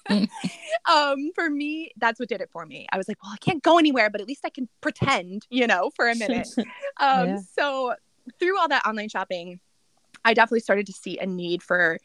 um, 0.91 1.31
for 1.33 1.49
me, 1.49 1.91
that's 1.97 2.19
what 2.19 2.29
did 2.29 2.41
it 2.41 2.49
for 2.51 2.65
me. 2.65 2.87
I 2.91 2.97
was 2.97 3.07
like, 3.07 3.21
well, 3.23 3.33
I 3.33 3.37
can't 3.37 3.63
go 3.63 3.77
anywhere, 3.77 4.09
but 4.09 4.21
at 4.21 4.27
least 4.27 4.41
I 4.45 4.49
can 4.49 4.69
pretend, 4.81 5.45
you 5.49 5.67
know, 5.67 5.91
for 5.95 6.07
a 6.07 6.15
minute. 6.15 6.47
Um, 7.01 7.29
yeah. 7.29 7.37
So 7.57 7.93
through 8.39 8.59
all 8.59 8.67
that 8.67 8.85
online 8.85 9.07
shopping, 9.07 9.61
I 10.25 10.33
definitely 10.33 10.59
started 10.59 10.85
to 10.87 10.91
see 10.91 11.17
a 11.17 11.25
need 11.25 11.63
for 11.63 11.97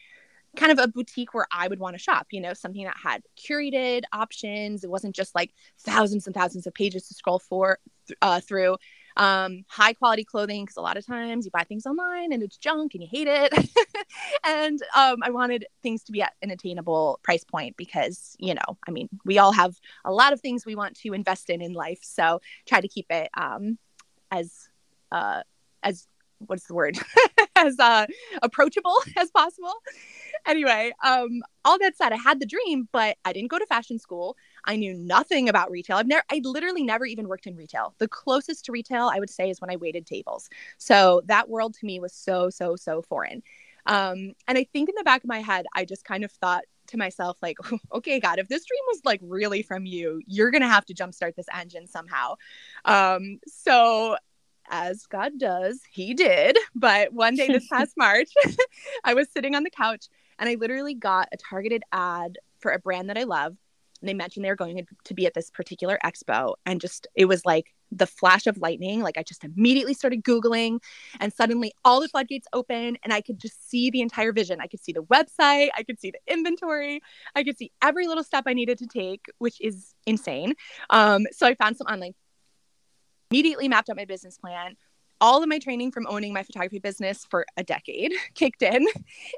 kind 0.56 0.72
of 0.72 0.78
a 0.78 0.88
boutique 0.88 1.34
where 1.34 1.46
I 1.52 1.68
would 1.68 1.78
want 1.78 1.94
to 1.94 1.98
shop, 1.98 2.28
you 2.30 2.40
know, 2.40 2.54
something 2.54 2.84
that 2.84 2.96
had 3.02 3.22
curated 3.36 4.02
options. 4.12 4.84
It 4.84 4.90
wasn't 4.90 5.14
just 5.14 5.34
like 5.34 5.52
thousands 5.80 6.26
and 6.26 6.34
thousands 6.34 6.66
of 6.66 6.74
pages 6.74 7.08
to 7.08 7.14
scroll 7.14 7.38
for 7.38 7.78
uh, 8.22 8.40
through. 8.40 8.76
Um, 9.16 9.64
high 9.68 9.92
quality 9.92 10.24
clothing 10.24 10.64
because 10.64 10.76
a 10.76 10.80
lot 10.80 10.96
of 10.96 11.06
times 11.06 11.44
you 11.44 11.52
buy 11.52 11.62
things 11.62 11.86
online 11.86 12.32
and 12.32 12.42
it's 12.42 12.56
junk 12.56 12.94
and 12.94 13.02
you 13.02 13.08
hate 13.08 13.28
it. 13.28 13.52
and 14.44 14.80
um, 14.96 15.18
I 15.22 15.30
wanted 15.30 15.66
things 15.84 16.02
to 16.04 16.12
be 16.12 16.20
at 16.20 16.32
an 16.42 16.50
attainable 16.50 17.20
price 17.22 17.44
point 17.44 17.76
because, 17.76 18.34
you 18.40 18.54
know, 18.54 18.78
I 18.88 18.90
mean, 18.90 19.08
we 19.24 19.38
all 19.38 19.52
have 19.52 19.76
a 20.04 20.12
lot 20.12 20.32
of 20.32 20.40
things 20.40 20.66
we 20.66 20.74
want 20.74 20.96
to 21.00 21.12
invest 21.12 21.48
in 21.48 21.62
in 21.62 21.74
life. 21.74 22.00
So 22.02 22.40
try 22.66 22.80
to 22.80 22.88
keep 22.88 23.06
it 23.10 23.30
um, 23.34 23.78
as 24.32 24.68
uh, 25.12 25.42
as 25.84 26.08
what's 26.38 26.66
the 26.66 26.74
word 26.74 26.98
as 27.56 27.78
uh, 27.78 28.06
approachable 28.42 28.96
as 29.16 29.30
possible 29.30 29.74
anyway 30.46 30.92
um 31.04 31.42
all 31.64 31.78
that 31.78 31.96
said 31.96 32.12
i 32.12 32.16
had 32.16 32.40
the 32.40 32.46
dream 32.46 32.88
but 32.92 33.16
i 33.24 33.32
didn't 33.32 33.50
go 33.50 33.58
to 33.58 33.66
fashion 33.66 33.98
school. 33.98 34.36
I 34.66 34.76
knew 34.76 34.94
nothing 34.94 35.48
about 35.48 35.70
retail. 35.70 35.96
I've 35.96 36.06
never 36.06 36.24
i 36.30 36.40
literally 36.44 36.82
never 36.82 37.04
even 37.04 37.28
worked 37.28 37.46
in 37.46 37.56
retail. 37.56 37.94
The 37.98 38.08
closest 38.08 38.64
to 38.66 38.72
retail 38.72 39.10
i 39.12 39.18
would 39.18 39.30
say 39.30 39.50
is 39.50 39.60
when 39.60 39.70
i 39.70 39.76
waited 39.76 40.06
tables. 40.06 40.48
So 40.78 41.22
that 41.26 41.48
world 41.48 41.74
to 41.74 41.86
me 41.86 42.00
was 42.00 42.12
so 42.12 42.50
so 42.50 42.76
so 42.76 43.02
foreign. 43.02 43.42
Um 43.86 44.32
and 44.48 44.58
i 44.58 44.64
think 44.64 44.88
in 44.88 44.94
the 44.96 45.04
back 45.04 45.24
of 45.24 45.28
my 45.28 45.40
head 45.40 45.66
i 45.74 45.84
just 45.84 46.04
kind 46.04 46.24
of 46.24 46.32
thought 46.32 46.64
to 46.88 46.96
myself 46.98 47.38
like 47.42 47.56
okay 47.92 48.20
god 48.20 48.38
if 48.38 48.48
this 48.48 48.64
dream 48.64 48.80
was 48.88 49.00
like 49.04 49.20
really 49.22 49.62
from 49.62 49.86
you 49.86 50.20
you're 50.26 50.50
gonna 50.50 50.68
have 50.68 50.84
to 50.86 50.94
jumpstart 50.94 51.34
this 51.34 51.46
engine 51.54 51.86
somehow. 51.86 52.34
Um 52.84 53.40
so 53.46 54.16
as 54.70 55.06
God 55.06 55.32
does, 55.38 55.80
he 55.90 56.14
did. 56.14 56.56
But 56.74 57.12
one 57.12 57.36
day 57.36 57.48
this 57.48 57.68
past 57.72 57.94
March, 57.96 58.30
I 59.04 59.14
was 59.14 59.28
sitting 59.30 59.54
on 59.54 59.62
the 59.62 59.70
couch 59.70 60.08
and 60.38 60.48
I 60.48 60.54
literally 60.54 60.94
got 60.94 61.28
a 61.32 61.36
targeted 61.36 61.82
ad 61.92 62.38
for 62.58 62.72
a 62.72 62.78
brand 62.78 63.10
that 63.10 63.18
I 63.18 63.24
love. 63.24 63.56
And 64.00 64.08
they 64.08 64.14
mentioned 64.14 64.44
they 64.44 64.50
were 64.50 64.56
going 64.56 64.86
to 65.04 65.14
be 65.14 65.26
at 65.26 65.34
this 65.34 65.50
particular 65.50 65.98
expo. 66.04 66.54
And 66.66 66.80
just, 66.80 67.06
it 67.14 67.24
was 67.24 67.46
like 67.46 67.74
the 67.90 68.06
flash 68.06 68.46
of 68.46 68.58
lightning. 68.58 69.00
Like 69.00 69.16
I 69.16 69.22
just 69.22 69.44
immediately 69.44 69.94
started 69.94 70.24
Googling 70.24 70.80
and 71.20 71.32
suddenly 71.32 71.72
all 71.84 72.00
the 72.00 72.08
floodgates 72.08 72.46
open 72.52 72.98
and 73.02 73.12
I 73.12 73.20
could 73.20 73.38
just 73.38 73.68
see 73.70 73.90
the 73.90 74.00
entire 74.02 74.32
vision. 74.32 74.60
I 74.60 74.66
could 74.66 74.82
see 74.82 74.92
the 74.92 75.04
website, 75.04 75.68
I 75.76 75.82
could 75.84 76.00
see 76.00 76.10
the 76.10 76.20
inventory, 76.32 77.00
I 77.34 77.44
could 77.44 77.56
see 77.56 77.72
every 77.82 78.06
little 78.06 78.24
step 78.24 78.44
I 78.46 78.52
needed 78.52 78.78
to 78.78 78.86
take, 78.86 79.24
which 79.38 79.60
is 79.60 79.94
insane. 80.06 80.54
Um, 80.90 81.26
so 81.32 81.46
I 81.46 81.54
found 81.54 81.76
some 81.76 81.86
online 81.86 82.14
immediately 83.30 83.68
mapped 83.68 83.90
out 83.90 83.96
my 83.96 84.04
business 84.04 84.38
plan. 84.38 84.76
All 85.24 85.42
of 85.42 85.48
my 85.48 85.58
training 85.58 85.90
from 85.90 86.06
owning 86.06 86.34
my 86.34 86.42
photography 86.42 86.80
business 86.80 87.26
for 87.30 87.46
a 87.56 87.64
decade 87.64 88.12
kicked 88.34 88.60
in. 88.60 88.86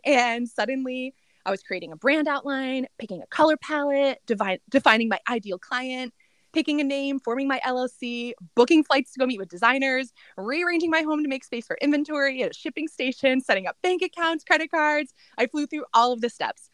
And 0.04 0.48
suddenly 0.48 1.14
I 1.44 1.52
was 1.52 1.62
creating 1.62 1.92
a 1.92 1.96
brand 1.96 2.26
outline, 2.26 2.88
picking 2.98 3.22
a 3.22 3.26
color 3.28 3.56
palette, 3.56 4.20
defining 4.26 5.08
my 5.08 5.20
ideal 5.30 5.60
client, 5.60 6.12
picking 6.52 6.80
a 6.80 6.84
name, 6.84 7.20
forming 7.20 7.46
my 7.46 7.60
LLC, 7.64 8.32
booking 8.56 8.82
flights 8.82 9.12
to 9.12 9.20
go 9.20 9.26
meet 9.26 9.38
with 9.38 9.48
designers, 9.48 10.12
rearranging 10.36 10.90
my 10.90 11.02
home 11.02 11.22
to 11.22 11.28
make 11.28 11.44
space 11.44 11.68
for 11.68 11.78
inventory 11.80 12.42
at 12.42 12.50
a 12.50 12.54
shipping 12.54 12.88
station, 12.88 13.40
setting 13.40 13.68
up 13.68 13.76
bank 13.80 14.02
accounts, 14.02 14.42
credit 14.42 14.72
cards. 14.72 15.14
I 15.38 15.46
flew 15.46 15.68
through 15.68 15.84
all 15.94 16.12
of 16.12 16.20
the 16.20 16.30
steps. 16.30 16.68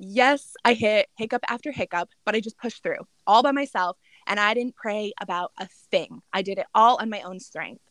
Yes, 0.00 0.54
I 0.64 0.72
hit 0.72 1.06
hiccup 1.16 1.44
after 1.48 1.70
hiccup, 1.70 2.08
but 2.24 2.34
I 2.34 2.40
just 2.40 2.58
pushed 2.58 2.82
through 2.82 3.06
all 3.28 3.44
by 3.44 3.52
myself 3.52 3.96
and 4.26 4.40
I 4.40 4.54
didn't 4.54 4.74
pray 4.74 5.12
about 5.20 5.52
a 5.56 5.68
thing. 5.92 6.22
I 6.32 6.42
did 6.42 6.58
it 6.58 6.66
all 6.74 6.96
on 7.00 7.10
my 7.10 7.20
own 7.20 7.38
strength. 7.38 7.82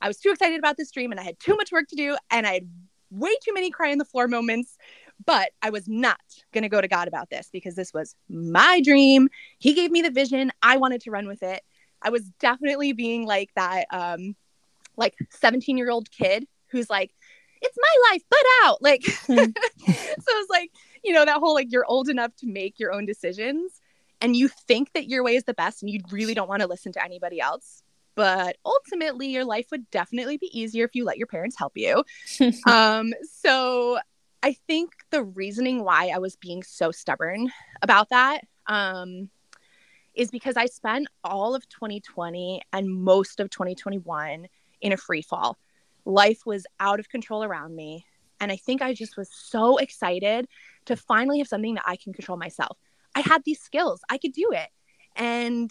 I 0.00 0.08
was 0.08 0.18
too 0.18 0.30
excited 0.30 0.58
about 0.58 0.76
this 0.76 0.90
dream 0.90 1.10
and 1.10 1.20
I 1.20 1.24
had 1.24 1.38
too 1.38 1.56
much 1.56 1.72
work 1.72 1.88
to 1.88 1.96
do 1.96 2.16
and 2.30 2.46
I 2.46 2.54
had 2.54 2.68
way 3.10 3.34
too 3.44 3.52
many 3.52 3.70
cry 3.70 3.92
on 3.92 3.98
the 3.98 4.04
floor 4.04 4.28
moments 4.28 4.76
but 5.24 5.50
I 5.62 5.70
was 5.70 5.88
not 5.88 6.20
going 6.52 6.62
to 6.62 6.68
go 6.68 6.80
to 6.80 6.88
God 6.88 7.08
about 7.08 7.30
this 7.30 7.48
because 7.52 7.74
this 7.74 7.92
was 7.92 8.14
my 8.28 8.80
dream. 8.80 9.28
He 9.58 9.74
gave 9.74 9.90
me 9.90 10.02
the 10.02 10.10
vision. 10.10 10.50
I 10.62 10.76
wanted 10.78 11.02
to 11.02 11.10
run 11.10 11.26
with 11.26 11.42
it. 11.42 11.62
I 12.02 12.10
was 12.10 12.24
definitely 12.40 12.92
being 12.92 13.26
like 13.26 13.50
that, 13.54 13.86
um, 13.90 14.34
like 14.96 15.14
17 15.30 15.76
year 15.76 15.90
old 15.90 16.10
kid 16.10 16.46
who's 16.68 16.88
like, 16.88 17.12
it's 17.60 17.76
my 17.78 18.10
life, 18.10 18.22
but 18.30 18.40
out. 18.64 18.82
Like, 18.82 19.00
mm. 19.02 19.26
so 19.28 19.92
it's 19.94 20.50
like, 20.50 20.70
you 21.04 21.12
know, 21.12 21.24
that 21.24 21.38
whole 21.38 21.54
like 21.54 21.70
you're 21.70 21.84
old 21.84 22.08
enough 22.08 22.34
to 22.36 22.46
make 22.46 22.78
your 22.78 22.92
own 22.92 23.04
decisions 23.04 23.80
and 24.22 24.34
you 24.34 24.48
think 24.48 24.92
that 24.94 25.08
your 25.08 25.22
way 25.22 25.36
is 25.36 25.44
the 25.44 25.54
best 25.54 25.82
and 25.82 25.90
you 25.90 26.00
really 26.10 26.34
don't 26.34 26.48
want 26.48 26.62
to 26.62 26.68
listen 26.68 26.92
to 26.92 27.04
anybody 27.04 27.40
else. 27.40 27.82
But 28.14 28.56
ultimately, 28.64 29.28
your 29.28 29.44
life 29.44 29.66
would 29.70 29.90
definitely 29.90 30.36
be 30.36 30.50
easier 30.58 30.84
if 30.84 30.94
you 30.94 31.04
let 31.04 31.18
your 31.18 31.26
parents 31.26 31.56
help 31.56 31.72
you. 31.76 32.04
um, 32.66 33.12
so 33.32 33.98
I 34.42 34.54
think 34.66 34.92
the 35.10 35.22
reasoning 35.22 35.84
why 35.84 36.08
I 36.14 36.18
was 36.18 36.36
being 36.36 36.62
so 36.62 36.90
stubborn 36.90 37.50
about 37.82 38.08
that 38.10 38.42
um, 38.66 39.30
is 40.14 40.30
because 40.30 40.56
I 40.56 40.66
spent 40.66 41.08
all 41.22 41.54
of 41.54 41.68
2020 41.68 42.62
and 42.72 42.90
most 42.90 43.40
of 43.40 43.50
2021 43.50 44.48
in 44.80 44.92
a 44.92 44.96
free 44.96 45.22
fall. 45.22 45.58
Life 46.04 46.46
was 46.46 46.66
out 46.78 47.00
of 47.00 47.08
control 47.08 47.44
around 47.44 47.74
me. 47.76 48.06
And 48.40 48.50
I 48.50 48.56
think 48.56 48.80
I 48.80 48.94
just 48.94 49.18
was 49.18 49.28
so 49.30 49.76
excited 49.76 50.46
to 50.86 50.96
finally 50.96 51.38
have 51.38 51.48
something 51.48 51.74
that 51.74 51.84
I 51.86 51.96
can 51.96 52.14
control 52.14 52.38
myself. 52.38 52.78
I 53.14 53.20
had 53.20 53.42
these 53.44 53.60
skills, 53.60 54.00
I 54.08 54.16
could 54.16 54.32
do 54.32 54.50
it. 54.52 54.68
And 55.16 55.70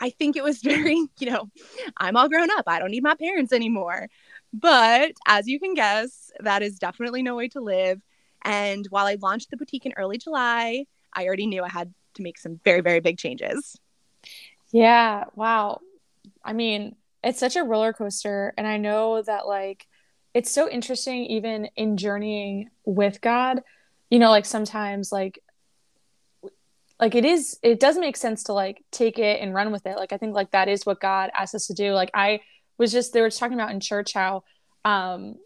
I 0.00 0.10
think 0.10 0.36
it 0.36 0.42
was 0.42 0.58
very, 0.62 0.96
you 1.18 1.30
know, 1.30 1.50
I'm 1.96 2.16
all 2.16 2.28
grown 2.28 2.50
up. 2.50 2.64
I 2.66 2.78
don't 2.78 2.90
need 2.90 3.02
my 3.02 3.14
parents 3.14 3.52
anymore. 3.52 4.08
But 4.52 5.12
as 5.26 5.46
you 5.46 5.60
can 5.60 5.74
guess, 5.74 6.32
that 6.40 6.62
is 6.62 6.78
definitely 6.78 7.22
no 7.22 7.36
way 7.36 7.48
to 7.48 7.60
live. 7.60 8.00
And 8.42 8.86
while 8.90 9.06
I 9.06 9.16
launched 9.20 9.50
the 9.50 9.56
boutique 9.56 9.86
in 9.86 9.92
early 9.96 10.18
July, 10.18 10.86
I 11.12 11.26
already 11.26 11.46
knew 11.46 11.62
I 11.62 11.68
had 11.68 11.92
to 12.14 12.22
make 12.22 12.38
some 12.38 12.58
very, 12.64 12.80
very 12.80 13.00
big 13.00 13.18
changes. 13.18 13.76
Yeah. 14.72 15.24
Wow. 15.34 15.80
I 16.44 16.52
mean, 16.52 16.96
it's 17.22 17.38
such 17.38 17.56
a 17.56 17.62
roller 17.62 17.92
coaster. 17.92 18.54
And 18.56 18.66
I 18.66 18.78
know 18.78 19.22
that, 19.22 19.46
like, 19.46 19.86
it's 20.32 20.50
so 20.50 20.68
interesting, 20.68 21.26
even 21.26 21.68
in 21.76 21.96
journeying 21.96 22.70
with 22.84 23.20
God, 23.20 23.62
you 24.10 24.18
know, 24.18 24.30
like 24.30 24.46
sometimes, 24.46 25.12
like, 25.12 25.42
like 27.00 27.14
it 27.14 27.24
is 27.24 27.58
it 27.62 27.80
does 27.80 27.98
make 27.98 28.16
sense 28.16 28.44
to 28.44 28.52
like 28.52 28.84
take 28.92 29.18
it 29.18 29.40
and 29.40 29.54
run 29.54 29.72
with 29.72 29.86
it 29.86 29.96
like 29.96 30.12
i 30.12 30.16
think 30.16 30.34
like 30.34 30.50
that 30.50 30.68
is 30.68 30.84
what 30.84 31.00
god 31.00 31.30
asked 31.34 31.54
us 31.54 31.66
to 31.66 31.74
do 31.74 31.92
like 31.92 32.10
i 32.14 32.40
was 32.78 32.92
just 32.92 33.12
they 33.12 33.20
were 33.20 33.30
talking 33.30 33.54
about 33.54 33.70
in 33.70 33.80
church 33.80 34.12
how 34.12 34.42
um 34.84 35.36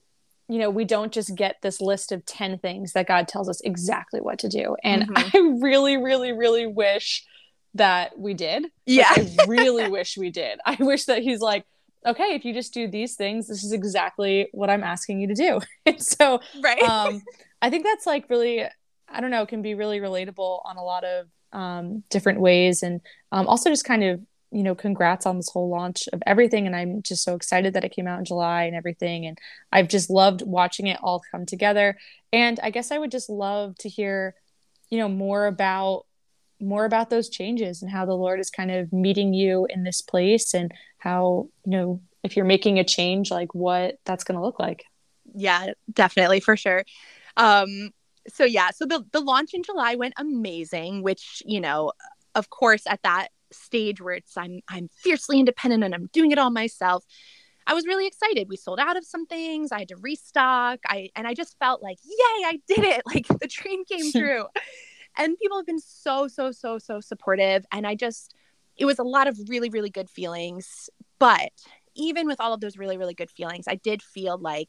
you 0.49 0.59
know, 0.59 0.71
we 0.71 0.85
don't 0.85 1.13
just 1.13 1.35
get 1.35 1.57
this 1.63 1.81
list 1.81 2.13
of 2.13 2.25
10 2.27 2.59
things 2.59 2.93
that 2.93 3.07
God 3.07 3.29
tells 3.29 3.49
us 3.49 3.61
exactly 3.63 4.21
what 4.21 4.39
to 4.41 4.49
do. 4.49 4.77
And 4.85 5.09
mm-hmm. 5.09 5.17
I 5.37 5.59
really, 5.61 5.97
really, 5.97 6.33
really 6.33 6.67
wish 6.67 7.25
that 7.75 8.19
we 8.19 8.35
did. 8.35 8.67
Yeah. 8.87 9.11
Like, 9.17 9.29
I 9.41 9.45
really 9.49 9.89
wish 9.89 10.17
we 10.17 10.31
did. 10.31 10.61
I 10.65 10.77
wish 10.79 11.07
that 11.07 11.23
he's 11.23 11.41
like, 11.41 11.65
okay, 12.07 12.35
if 12.35 12.45
you 12.45 12.53
just 12.53 12.75
do 12.75 12.87
these 12.87 13.15
things, 13.15 13.49
this 13.49 13.65
is 13.65 13.73
exactly 13.73 14.49
what 14.53 14.69
I'm 14.69 14.85
asking 14.85 15.21
you 15.21 15.29
to 15.29 15.35
do. 15.35 15.61
and 15.87 16.03
so, 16.03 16.41
right. 16.63 16.83
um, 16.83 17.23
I 17.63 17.71
think 17.71 17.85
that's 17.85 18.07
like 18.07 18.29
really, 18.29 18.65
I 19.09 19.21
don't 19.21 19.31
know, 19.31 19.47
can 19.47 19.63
be 19.63 19.75
really 19.75 20.01
relatable 20.01 20.61
on 20.67 20.77
a 20.77 20.85
lot 20.85 21.05
of 21.05 21.27
um, 21.55 22.03
different 22.11 22.41
ways. 22.41 22.83
And 22.83 23.01
um, 23.33 23.47
also 23.47 23.71
just 23.71 23.85
kind 23.85 24.05
of 24.05 24.21
you 24.55 24.63
know, 24.63 24.77
congrats 24.77 25.27
on 25.27 25.37
this 25.37 25.51
whole 25.51 25.69
launch 25.69 26.09
of 26.13 26.23
everything. 26.27 26.65
And 26.69 26.77
I'm 26.77 27.03
just 27.03 27.25
so 27.25 27.35
excited 27.35 27.75
that 27.75 27.85
it 27.85 27.91
came 27.91 28.07
out 28.07 28.21
in 28.21 28.25
July 28.25 28.63
and 28.65 28.77
everything. 28.77 29.27
And 29.27 29.37
I've 29.73 29.89
just 29.89 30.09
loved 30.09 30.43
watching 30.43 30.87
it 30.87 31.01
all 31.03 31.21
come 31.33 31.45
together. 31.45 31.99
And 32.33 32.61
I 32.63 32.71
guess 32.71 32.93
I 32.93 32.99
would 32.99 33.11
just 33.11 33.29
love 33.29 33.77
to 33.79 33.89
hear, 33.89 34.37
you 34.91 34.99
know, 34.99 35.09
more 35.09 35.47
about 35.47 36.07
more 36.61 36.85
about 36.85 37.11
those 37.11 37.29
changes 37.29 37.83
and 37.83 37.91
how 37.91 38.07
the 38.07 38.15
Lord 38.15 38.39
is 38.39 38.49
kind 38.49 38.71
of 38.71 38.93
meeting 38.93 39.35
you 39.35 39.67
in 39.69 39.83
this 39.83 40.01
place 40.01 40.55
and 40.55 40.71
how, 40.99 41.49
you 41.65 41.73
know, 41.73 42.01
if 42.23 42.37
you're 42.37 42.47
making 42.47 42.79
a 42.79 42.85
change, 42.85 43.33
like 43.33 43.53
what 43.57 43.99
that's 44.05 44.23
going 44.23 44.39
to 44.39 44.45
look 44.45 44.61
like. 44.61 44.85
Yeah, 45.35 45.73
definitely 45.93 46.39
for 46.39 46.57
sure. 46.57 46.85
Um, 47.37 47.91
so 48.29 48.45
yeah, 48.45 48.71
so 48.71 48.87
the 48.87 49.05
the 49.13 49.21
launch 49.21 49.55
in 49.55 49.63
July 49.63 49.95
went 49.95 50.15
amazing, 50.17 51.03
which, 51.03 51.43
you 51.47 51.61
know, 51.61 51.93
of 52.35 52.51
course 52.51 52.83
at 52.87 53.03
that 53.03 53.29
stage 53.53 54.01
where 54.01 54.15
it's 54.15 54.37
I'm 54.37 54.61
I'm 54.69 54.89
fiercely 54.93 55.39
independent 55.39 55.85
and 55.85 55.95
I'm 55.95 56.09
doing 56.13 56.31
it 56.31 56.39
all 56.39 56.51
myself. 56.51 57.05
I 57.67 57.75
was 57.75 57.87
really 57.87 58.07
excited. 58.07 58.49
We 58.49 58.57
sold 58.57 58.79
out 58.79 58.97
of 58.97 59.05
some 59.07 59.27
things. 59.27 59.73
I 59.73 59.79
had 59.81 59.89
to 59.89 59.97
restock. 59.97 60.81
I 60.87 61.11
and 61.17 61.27
I 61.27 61.35
just 61.35 61.59
felt 61.59 61.83
like, 61.83 61.99
yay, 62.05 62.47
I 62.47 62.61
did 62.69 62.85
it. 62.85 63.03
Like 63.07 63.27
the 63.29 63.49
dream 63.49 63.85
came 63.85 64.11
true. 64.13 64.47
and 65.17 65.39
people 65.39 65.59
have 65.59 65.67
been 65.67 65.81
so 65.81 66.29
so 66.29 66.51
so 66.53 66.79
so 66.79 67.01
supportive 67.01 67.65
and 67.73 67.87
I 67.87 67.95
just 67.95 68.35
it 68.77 68.87
was 68.87 68.99
a 68.99 69.05
lot 69.05 69.29
of 69.29 69.39
really 69.49 69.69
really 69.69 69.91
good 69.91 70.11
feelings, 70.11 70.91
but 71.19 71.53
even 71.97 72.27
with 72.27 72.41
all 72.41 72.53
of 72.53 72.61
those 72.61 72.77
really 72.77 72.97
really 72.97 73.15
good 73.15 73.31
feelings, 73.31 73.67
I 73.69 73.77
did 73.77 74.03
feel 74.03 74.39
like 74.39 74.69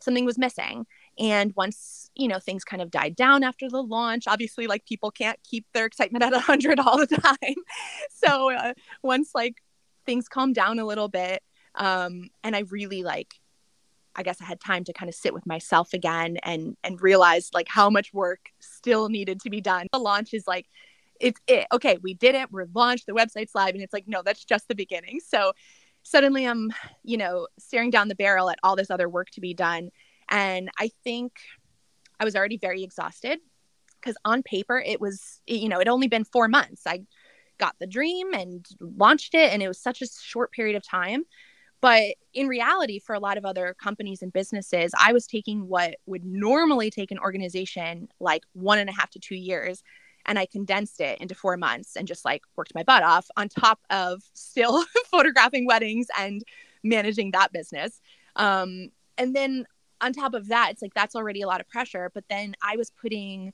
something 0.00 0.24
was 0.24 0.38
missing. 0.38 0.86
And 1.18 1.52
once, 1.56 2.10
you 2.14 2.28
know, 2.28 2.38
things 2.38 2.64
kind 2.64 2.80
of 2.80 2.90
died 2.90 3.16
down 3.16 3.42
after 3.42 3.68
the 3.68 3.82
launch, 3.82 4.24
obviously, 4.26 4.66
like 4.66 4.86
people 4.86 5.10
can't 5.10 5.38
keep 5.42 5.66
their 5.72 5.86
excitement 5.86 6.24
at 6.24 6.32
100 6.32 6.78
all 6.78 6.98
the 6.98 7.06
time. 7.06 7.54
so 8.10 8.52
uh, 8.52 8.74
once 9.02 9.30
like 9.34 9.62
things 10.06 10.28
calmed 10.28 10.54
down 10.54 10.78
a 10.78 10.86
little 10.86 11.08
bit, 11.08 11.42
um, 11.74 12.30
and 12.44 12.54
I 12.54 12.60
really 12.70 13.02
like, 13.02 13.34
I 14.14 14.22
guess 14.22 14.40
I 14.40 14.44
had 14.44 14.60
time 14.60 14.84
to 14.84 14.92
kind 14.92 15.08
of 15.08 15.14
sit 15.14 15.34
with 15.34 15.46
myself 15.46 15.92
again 15.92 16.38
and 16.42 16.76
and 16.82 17.00
realize 17.00 17.50
like 17.54 17.68
how 17.68 17.88
much 17.88 18.12
work 18.12 18.50
still 18.58 19.08
needed 19.08 19.40
to 19.42 19.50
be 19.50 19.60
done. 19.60 19.86
The 19.92 19.98
launch 19.98 20.34
is 20.34 20.46
like 20.46 20.66
it's 21.20 21.40
it. 21.46 21.66
Okay, 21.72 21.98
we 22.02 22.14
did 22.14 22.34
it. 22.34 22.50
We're 22.50 22.66
launched. 22.74 23.06
The 23.06 23.12
website's 23.12 23.54
live, 23.54 23.74
and 23.74 23.82
it's 23.82 23.92
like 23.92 24.08
no, 24.08 24.22
that's 24.24 24.44
just 24.44 24.66
the 24.66 24.74
beginning. 24.74 25.20
So 25.20 25.52
suddenly 26.02 26.46
I'm, 26.46 26.72
you 27.04 27.16
know, 27.16 27.48
staring 27.58 27.90
down 27.90 28.08
the 28.08 28.14
barrel 28.14 28.50
at 28.50 28.58
all 28.62 28.76
this 28.76 28.90
other 28.90 29.08
work 29.08 29.30
to 29.30 29.40
be 29.40 29.54
done 29.54 29.90
and 30.28 30.70
I 30.78 30.90
think 31.04 31.32
I 32.20 32.24
was 32.24 32.36
already 32.36 32.58
very 32.58 32.82
exhausted 32.82 33.38
because 34.00 34.16
on 34.24 34.42
paper 34.42 34.82
it 34.84 35.00
was, 35.00 35.40
you 35.46 35.68
know, 35.68 35.80
it 35.80 35.88
only 35.88 36.08
been 36.08 36.24
four 36.24 36.48
months. 36.48 36.82
I 36.86 37.02
got 37.58 37.76
the 37.78 37.86
dream 37.86 38.32
and 38.32 38.66
launched 38.80 39.34
it, 39.34 39.52
and 39.52 39.62
it 39.62 39.68
was 39.68 39.78
such 39.78 40.02
a 40.02 40.06
short 40.06 40.52
period 40.52 40.76
of 40.76 40.86
time. 40.86 41.24
But 41.80 42.14
in 42.34 42.48
reality, 42.48 42.98
for 42.98 43.14
a 43.14 43.20
lot 43.20 43.38
of 43.38 43.44
other 43.44 43.74
companies 43.80 44.22
and 44.22 44.32
businesses, 44.32 44.92
I 44.98 45.12
was 45.12 45.26
taking 45.26 45.68
what 45.68 45.96
would 46.06 46.24
normally 46.24 46.90
take 46.90 47.10
an 47.12 47.18
organization 47.18 48.08
like 48.18 48.42
one 48.52 48.78
and 48.78 48.90
a 48.90 48.92
half 48.92 49.10
to 49.10 49.20
two 49.20 49.36
years. 49.36 49.82
And 50.26 50.38
I 50.38 50.46
condensed 50.46 51.00
it 51.00 51.20
into 51.20 51.34
four 51.34 51.56
months 51.56 51.96
and 51.96 52.08
just 52.08 52.24
like 52.24 52.42
worked 52.56 52.74
my 52.74 52.82
butt 52.82 53.02
off 53.02 53.28
on 53.36 53.48
top 53.48 53.78
of 53.90 54.22
still 54.34 54.84
photographing 55.10 55.66
weddings 55.66 56.08
and 56.18 56.42
managing 56.82 57.30
that 57.30 57.52
business. 57.52 58.00
Um, 58.34 58.90
and 59.16 59.34
then 59.34 59.64
on 60.00 60.12
top 60.12 60.34
of 60.34 60.48
that, 60.48 60.70
it's 60.72 60.82
like 60.82 60.94
that's 60.94 61.16
already 61.16 61.42
a 61.42 61.46
lot 61.46 61.60
of 61.60 61.68
pressure. 61.68 62.10
But 62.14 62.24
then 62.28 62.54
I 62.62 62.76
was 62.76 62.90
putting 62.90 63.52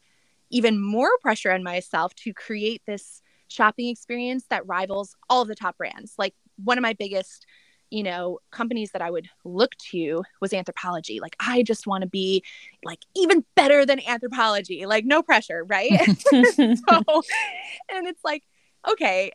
even 0.51 0.81
more 0.81 1.11
pressure 1.21 1.51
on 1.51 1.63
myself 1.63 2.15
to 2.15 2.33
create 2.33 2.83
this 2.87 3.23
shopping 3.49 3.89
experience 3.89 4.45
that 4.51 4.67
rivals 4.67 5.17
all 5.29 5.43
of 5.43 5.49
the 5.49 5.55
top 5.55 5.77
brands. 5.77 6.15
Like 6.19 6.35
one 6.63 6.79
of 6.79 6.83
my 6.83 6.93
biggest, 6.93 7.47
you 7.91 8.03
know, 8.03 8.39
companies 8.51 8.91
that 8.93 9.03
I 9.03 9.11
would 9.11 9.29
look 9.45 9.75
to 9.91 10.23
was 10.41 10.53
Anthropologie. 10.53 11.21
Like 11.21 11.37
I 11.41 11.63
just 11.63 11.87
want 11.87 12.03
to 12.03 12.09
be 12.09 12.43
like 12.85 13.01
even 13.17 13.45
better 13.55 13.87
than 13.87 14.01
Anthropologie. 14.01 14.87
Like 14.87 15.05
no 15.05 15.23
pressure, 15.23 15.65
right? 15.65 15.91
so, 16.31 17.23
and 17.91 18.07
it's 18.07 18.25
like, 18.25 18.43
okay, 18.91 19.33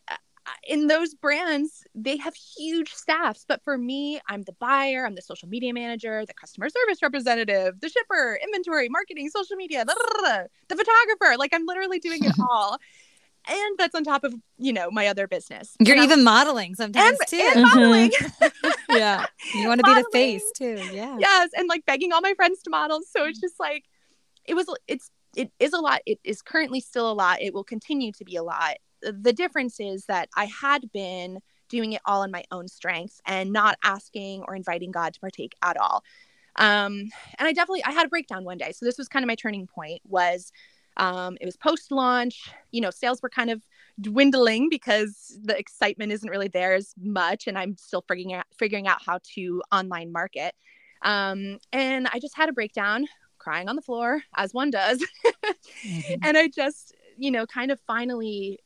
in 0.68 0.88
those 0.88 1.13
brands, 1.13 1.84
they 1.96 2.18
have 2.18 2.36
huge 2.36 2.94
staffs. 2.94 3.46
But 3.48 3.63
for 3.63 3.77
me, 3.77 4.20
I'm 4.27 4.44
the 4.44 4.53
buyer, 4.53 5.06
I'm 5.06 5.15
the 5.15 5.22
social 5.22 5.50
media 5.50 5.74
manager, 5.74 6.25
the 6.25 6.34
customer 6.34 6.70
service 6.70 7.01
representative, 7.01 7.79
the 7.79 7.89
shipper, 7.89 8.39
inventory, 8.41 8.89
marketing, 8.89 9.29
social 9.29 9.56
media, 9.56 9.86
blah, 9.86 9.96
blah, 9.96 10.22
blah, 10.22 10.44
the 10.68 10.75
photographer. 10.75 11.38
Like 11.38 11.53
I'm 11.53 11.65
literally 11.65 12.00
doing 12.00 12.24
it 12.24 12.34
all. 12.50 12.77
and 13.48 13.77
that's 13.77 13.96
on 13.96 14.03
top 14.03 14.24
of 14.24 14.34
you 14.58 14.74
know 14.74 14.91
my 14.91 15.08
other 15.08 15.27
business. 15.27 15.75
You're 15.79 15.96
and 15.96 16.03
even 16.03 16.20
I'm, 16.20 16.25
modeling 16.25 16.75
sometimes 16.75 17.18
and, 17.20 17.27
too. 17.27 17.51
And 17.56 17.62
modeling. 17.63 18.12
Mm-hmm. 18.12 18.72
yeah, 18.98 19.25
you 19.56 19.68
want 19.68 19.79
to 19.79 19.86
be 19.86 19.94
the 19.94 20.10
face 20.12 20.44
too. 20.58 20.77
Yeah. 20.91 21.18
Yes, 21.20 21.50
and 21.56 21.68
like 21.68 21.86
begging 21.86 22.13
all 22.13 22.22
my 22.22 22.34
friends 22.34 22.62
to 22.63 22.70
model. 22.70 23.01
So 23.10 23.25
it's 23.25 23.39
just 23.39 23.60
like 23.60 23.86
it 24.46 24.53
was. 24.53 24.68
It's 24.88 25.12
it 25.36 25.51
is 25.60 25.74
a 25.74 25.79
lot. 25.79 26.01
It 26.06 26.20
is 26.24 26.41
currently 26.41 26.79
still 26.79 27.12
a 27.12 27.13
lot. 27.13 27.41
It 27.41 27.53
will 27.53 27.63
continue 27.63 28.12
to 28.13 28.25
be 28.25 28.36
a 28.36 28.44
lot 28.44 28.77
the 29.01 29.34
difference 29.34 29.79
is 29.79 30.06
that 30.06 30.29
I 30.36 30.46
had 30.46 30.91
been 30.91 31.39
doing 31.70 31.94
it 31.94 32.01
all 32.06 32.24
in 32.24 32.32
my 32.32 32.44
own 32.51 32.68
strength 32.68 33.22
and 33.25 33.51
not 33.51 33.77
asking 33.84 34.44
or 34.48 34.56
inviting 34.56 34.91
God 34.91 35.13
to 35.13 35.20
partake 35.20 35.56
at 35.62 35.77
all. 35.77 36.03
Um, 36.56 37.10
and 37.38 37.48
I 37.48 37.53
definitely 37.53 37.84
I 37.84 37.91
had 37.91 38.06
a 38.06 38.10
breakdown 38.10 38.44
one 38.44 38.58
day. 38.58 38.72
So 38.72 38.86
this 38.86 38.98
was 38.98 39.08
kind 39.08 39.24
of 39.24 39.27
my 39.27 39.36
turning 39.36 39.68
point 39.68 40.01
was 40.06 40.51
um, 40.98 41.38
it 41.39 41.46
was 41.46 41.56
post 41.56 41.91
launch, 41.91 42.51
you 42.72 42.82
know, 42.82 42.89
sales 42.89 43.22
were 43.22 43.29
kind 43.29 43.50
of 43.50 43.63
dwindling 44.01 44.68
because 44.70 45.38
the 45.41 45.58
excitement 45.58 46.12
isn't 46.12 46.29
really 46.29 46.50
there 46.50 46.74
as 46.74 46.94
much 47.00 47.48
and 47.48 47.58
I'm 47.58 47.77
still 47.77 48.03
figuring 48.08 48.34
out 48.34 48.46
figuring 48.58 48.88
out 48.88 49.01
how 49.06 49.20
to 49.36 49.62
online 49.72 50.12
market. 50.12 50.53
Um, 51.01 51.60
and 51.72 52.08
I 52.12 52.20
just 52.20 52.36
had 52.36 52.50
a 52.50 52.53
breakdown, 52.53 53.06
crying 53.38 53.70
on 53.70 53.77
the 53.77 53.82
floor 53.82 54.22
as 54.36 54.53
one 54.53 54.70
does. 54.72 55.00
mm-hmm. 55.86 56.15
And 56.24 56.38
I 56.38 56.50
just, 56.50 56.94
you 57.18 57.32
know, 57.32 57.46
kind 57.46 57.72
of 57.72 57.79
finally 57.88 58.60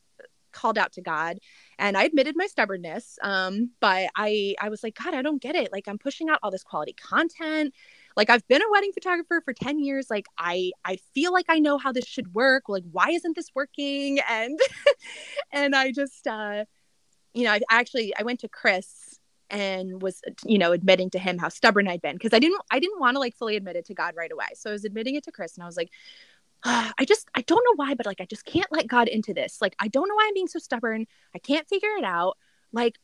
called 0.53 0.77
out 0.77 0.93
to 0.93 1.01
God 1.01 1.39
and 1.79 1.97
I 1.97 2.03
admitted 2.03 2.35
my 2.37 2.47
stubbornness. 2.47 3.17
Um, 3.21 3.71
but 3.79 4.09
I 4.15 4.55
I 4.61 4.69
was 4.69 4.83
like, 4.83 4.95
God, 5.01 5.13
I 5.13 5.21
don't 5.21 5.41
get 5.41 5.55
it. 5.55 5.71
Like 5.71 5.87
I'm 5.87 5.97
pushing 5.97 6.29
out 6.29 6.39
all 6.43 6.51
this 6.51 6.63
quality 6.63 6.93
content. 6.93 7.73
Like 8.15 8.29
I've 8.29 8.47
been 8.47 8.61
a 8.61 8.71
wedding 8.71 8.91
photographer 8.93 9.41
for 9.43 9.53
10 9.53 9.79
years. 9.79 10.09
Like 10.09 10.27
I 10.37 10.71
I 10.85 10.97
feel 11.13 11.33
like 11.33 11.45
I 11.49 11.59
know 11.59 11.77
how 11.77 11.91
this 11.91 12.05
should 12.05 12.33
work. 12.33 12.69
Like 12.69 12.83
why 12.91 13.09
isn't 13.09 13.35
this 13.35 13.49
working? 13.55 14.19
And 14.29 14.59
and 15.51 15.75
I 15.75 15.91
just 15.91 16.25
uh 16.27 16.65
you 17.33 17.45
know, 17.45 17.51
I 17.51 17.61
actually 17.69 18.13
I 18.17 18.23
went 18.23 18.39
to 18.41 18.49
Chris 18.49 19.19
and 19.49 20.01
was 20.01 20.21
you 20.45 20.57
know 20.57 20.71
admitting 20.71 21.09
to 21.11 21.19
him 21.19 21.37
how 21.37 21.49
stubborn 21.49 21.87
I'd 21.87 22.01
been 22.01 22.15
because 22.15 22.33
I 22.33 22.39
didn't 22.39 22.61
I 22.71 22.79
didn't 22.79 22.99
want 22.99 23.15
to 23.15 23.19
like 23.19 23.35
fully 23.35 23.55
admit 23.55 23.75
it 23.75 23.85
to 23.85 23.93
God 23.93 24.15
right 24.15 24.31
away. 24.31 24.47
So 24.55 24.69
I 24.69 24.73
was 24.73 24.85
admitting 24.85 25.15
it 25.15 25.23
to 25.25 25.31
Chris 25.31 25.55
and 25.55 25.63
I 25.63 25.67
was 25.67 25.77
like 25.77 25.91
I 26.65 27.05
just 27.05 27.27
I 27.35 27.41
don't 27.41 27.63
know 27.65 27.83
why, 27.83 27.93
but 27.93 28.05
like 28.05 28.21
I 28.21 28.25
just 28.25 28.45
can't 28.45 28.71
let 28.71 28.87
God 28.87 29.07
into 29.07 29.33
this. 29.33 29.57
Like 29.61 29.75
I 29.79 29.87
don't 29.87 30.07
know 30.07 30.15
why 30.15 30.25
I'm 30.27 30.33
being 30.33 30.47
so 30.47 30.59
stubborn. 30.59 31.05
I 31.35 31.39
can't 31.39 31.67
figure 31.67 31.95
it 31.97 32.03
out. 32.03 32.37
Like 32.71 32.97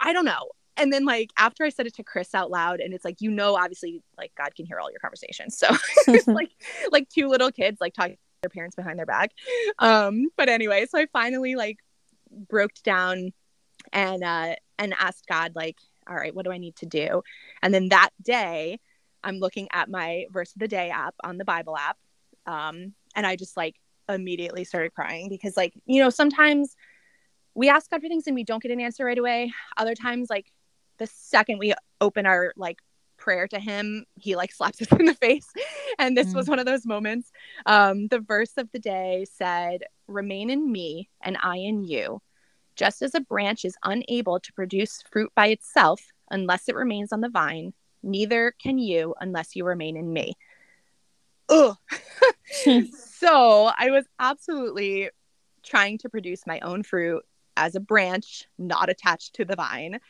I 0.00 0.12
don't 0.12 0.24
know. 0.24 0.50
And 0.76 0.92
then 0.92 1.04
like 1.04 1.30
after 1.38 1.64
I 1.64 1.70
said 1.70 1.86
it 1.86 1.94
to 1.96 2.04
Chris 2.04 2.34
out 2.34 2.50
loud, 2.50 2.80
and 2.80 2.92
it's 2.92 3.04
like 3.04 3.20
you 3.20 3.30
know 3.30 3.56
obviously 3.56 4.02
like 4.16 4.32
God 4.36 4.54
can 4.54 4.66
hear 4.66 4.80
all 4.80 4.90
your 4.90 5.00
conversations. 5.00 5.58
So 5.58 5.68
like 6.32 6.50
like 6.92 7.08
two 7.08 7.28
little 7.28 7.52
kids 7.52 7.80
like 7.80 7.94
talking 7.94 8.14
to 8.14 8.18
their 8.42 8.50
parents 8.50 8.76
behind 8.76 8.98
their 8.98 9.06
back. 9.06 9.32
Um, 9.78 10.28
but 10.36 10.48
anyway, 10.48 10.86
so 10.86 10.98
I 10.98 11.06
finally 11.12 11.54
like 11.54 11.78
broke 12.30 12.74
down 12.84 13.32
and 13.92 14.24
uh 14.24 14.56
and 14.78 14.94
asked 14.98 15.26
God 15.28 15.52
like, 15.54 15.76
all 16.08 16.16
right, 16.16 16.34
what 16.34 16.44
do 16.44 16.52
I 16.52 16.58
need 16.58 16.76
to 16.76 16.86
do? 16.86 17.22
And 17.62 17.72
then 17.72 17.90
that 17.90 18.10
day, 18.22 18.80
I'm 19.22 19.38
looking 19.38 19.68
at 19.72 19.88
my 19.88 20.26
verse 20.30 20.52
of 20.54 20.60
the 20.60 20.68
day 20.68 20.90
app 20.90 21.14
on 21.22 21.38
the 21.38 21.44
Bible 21.44 21.76
app 21.76 21.96
um, 22.48 22.94
and 23.14 23.26
I 23.26 23.36
just 23.36 23.56
like 23.56 23.76
immediately 24.08 24.64
started 24.64 24.94
crying 24.94 25.28
because, 25.28 25.56
like, 25.56 25.74
you 25.86 26.02
know, 26.02 26.10
sometimes 26.10 26.74
we 27.54 27.68
ask 27.68 27.90
God 27.90 28.00
for 28.00 28.08
things 28.08 28.26
and 28.26 28.34
we 28.34 28.44
don't 28.44 28.62
get 28.62 28.72
an 28.72 28.80
answer 28.80 29.04
right 29.04 29.18
away. 29.18 29.52
Other 29.76 29.94
times, 29.94 30.30
like, 30.30 30.46
the 30.98 31.06
second 31.06 31.58
we 31.58 31.74
open 32.00 32.26
our 32.26 32.52
like 32.56 32.78
prayer 33.16 33.48
to 33.48 33.58
him 33.58 34.04
he 34.14 34.36
like 34.36 34.52
slaps 34.52 34.80
us 34.82 34.88
in 34.92 35.06
the 35.06 35.14
face 35.14 35.48
and 35.98 36.16
this 36.16 36.28
mm. 36.28 36.34
was 36.34 36.48
one 36.48 36.58
of 36.58 36.66
those 36.66 36.86
moments 36.86 37.32
um 37.66 38.06
the 38.08 38.20
verse 38.20 38.52
of 38.56 38.70
the 38.72 38.78
day 38.78 39.24
said 39.32 39.82
remain 40.06 40.50
in 40.50 40.70
me 40.70 41.08
and 41.20 41.36
i 41.42 41.56
in 41.56 41.84
you 41.84 42.20
just 42.76 43.02
as 43.02 43.14
a 43.14 43.20
branch 43.20 43.64
is 43.64 43.76
unable 43.84 44.38
to 44.38 44.52
produce 44.52 45.02
fruit 45.10 45.32
by 45.34 45.48
itself 45.48 46.00
unless 46.30 46.68
it 46.68 46.76
remains 46.76 47.12
on 47.12 47.20
the 47.20 47.28
vine 47.28 47.72
neither 48.04 48.54
can 48.62 48.78
you 48.78 49.14
unless 49.20 49.56
you 49.56 49.64
remain 49.64 49.96
in 49.96 50.12
me 50.12 50.34
ugh. 51.48 51.76
so 52.94 53.70
I 53.76 53.90
was 53.90 54.04
absolutely 54.18 55.10
trying 55.62 55.98
to 55.98 56.08
produce 56.08 56.46
my 56.46 56.60
own 56.60 56.82
fruit 56.82 57.24
as 57.56 57.74
a 57.74 57.80
branch, 57.80 58.46
not 58.58 58.88
attached 58.88 59.34
to 59.34 59.44
the 59.44 59.56
vine. 59.56 60.00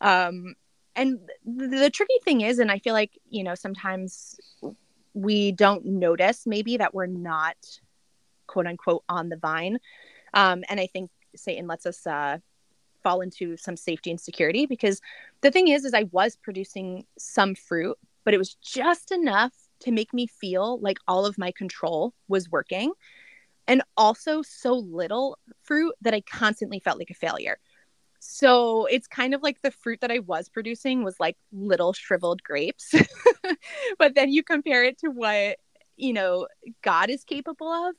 Um, 0.00 0.54
and 0.94 1.18
the, 1.44 1.66
the 1.66 1.90
tricky 1.90 2.18
thing 2.24 2.42
is, 2.42 2.58
and 2.58 2.70
I 2.70 2.78
feel 2.78 2.94
like, 2.94 3.18
you 3.28 3.44
know, 3.44 3.54
sometimes 3.54 4.38
we 5.14 5.52
don't 5.52 5.84
notice 5.84 6.46
maybe 6.46 6.76
that 6.78 6.94
we're 6.94 7.06
not 7.06 7.56
quote 8.46 8.66
unquote 8.66 9.04
on 9.08 9.28
the 9.28 9.36
vine. 9.36 9.78
Um, 10.34 10.64
and 10.68 10.80
I 10.80 10.86
think 10.86 11.10
Satan 11.34 11.66
lets 11.66 11.86
us 11.86 12.06
uh, 12.06 12.38
fall 13.02 13.20
into 13.20 13.56
some 13.56 13.76
safety 13.76 14.10
and 14.10 14.20
security 14.20 14.66
because 14.66 15.00
the 15.40 15.50
thing 15.50 15.68
is, 15.68 15.84
is 15.84 15.94
I 15.94 16.04
was 16.04 16.36
producing 16.36 17.04
some 17.18 17.54
fruit, 17.54 17.98
but 18.24 18.34
it 18.34 18.38
was 18.38 18.54
just 18.54 19.12
enough 19.12 19.52
to 19.82 19.92
make 19.92 20.12
me 20.12 20.26
feel 20.26 20.80
like 20.80 20.98
all 21.06 21.26
of 21.26 21.38
my 21.38 21.52
control 21.52 22.14
was 22.28 22.50
working 22.50 22.92
and 23.68 23.82
also 23.96 24.42
so 24.42 24.74
little 24.74 25.38
fruit 25.62 25.94
that 26.00 26.14
I 26.14 26.20
constantly 26.20 26.80
felt 26.80 26.98
like 26.98 27.10
a 27.10 27.14
failure. 27.14 27.58
So 28.18 28.86
it's 28.86 29.08
kind 29.08 29.34
of 29.34 29.42
like 29.42 29.60
the 29.62 29.70
fruit 29.70 30.00
that 30.00 30.12
I 30.12 30.20
was 30.20 30.48
producing 30.48 31.02
was 31.02 31.18
like 31.18 31.36
little 31.52 31.92
shriveled 31.92 32.42
grapes. 32.42 32.94
but 33.98 34.14
then 34.14 34.30
you 34.30 34.44
compare 34.44 34.84
it 34.84 34.98
to 34.98 35.08
what, 35.08 35.58
you 35.96 36.12
know, 36.12 36.46
God 36.82 37.10
is 37.10 37.24
capable 37.24 37.68
of. 37.68 37.94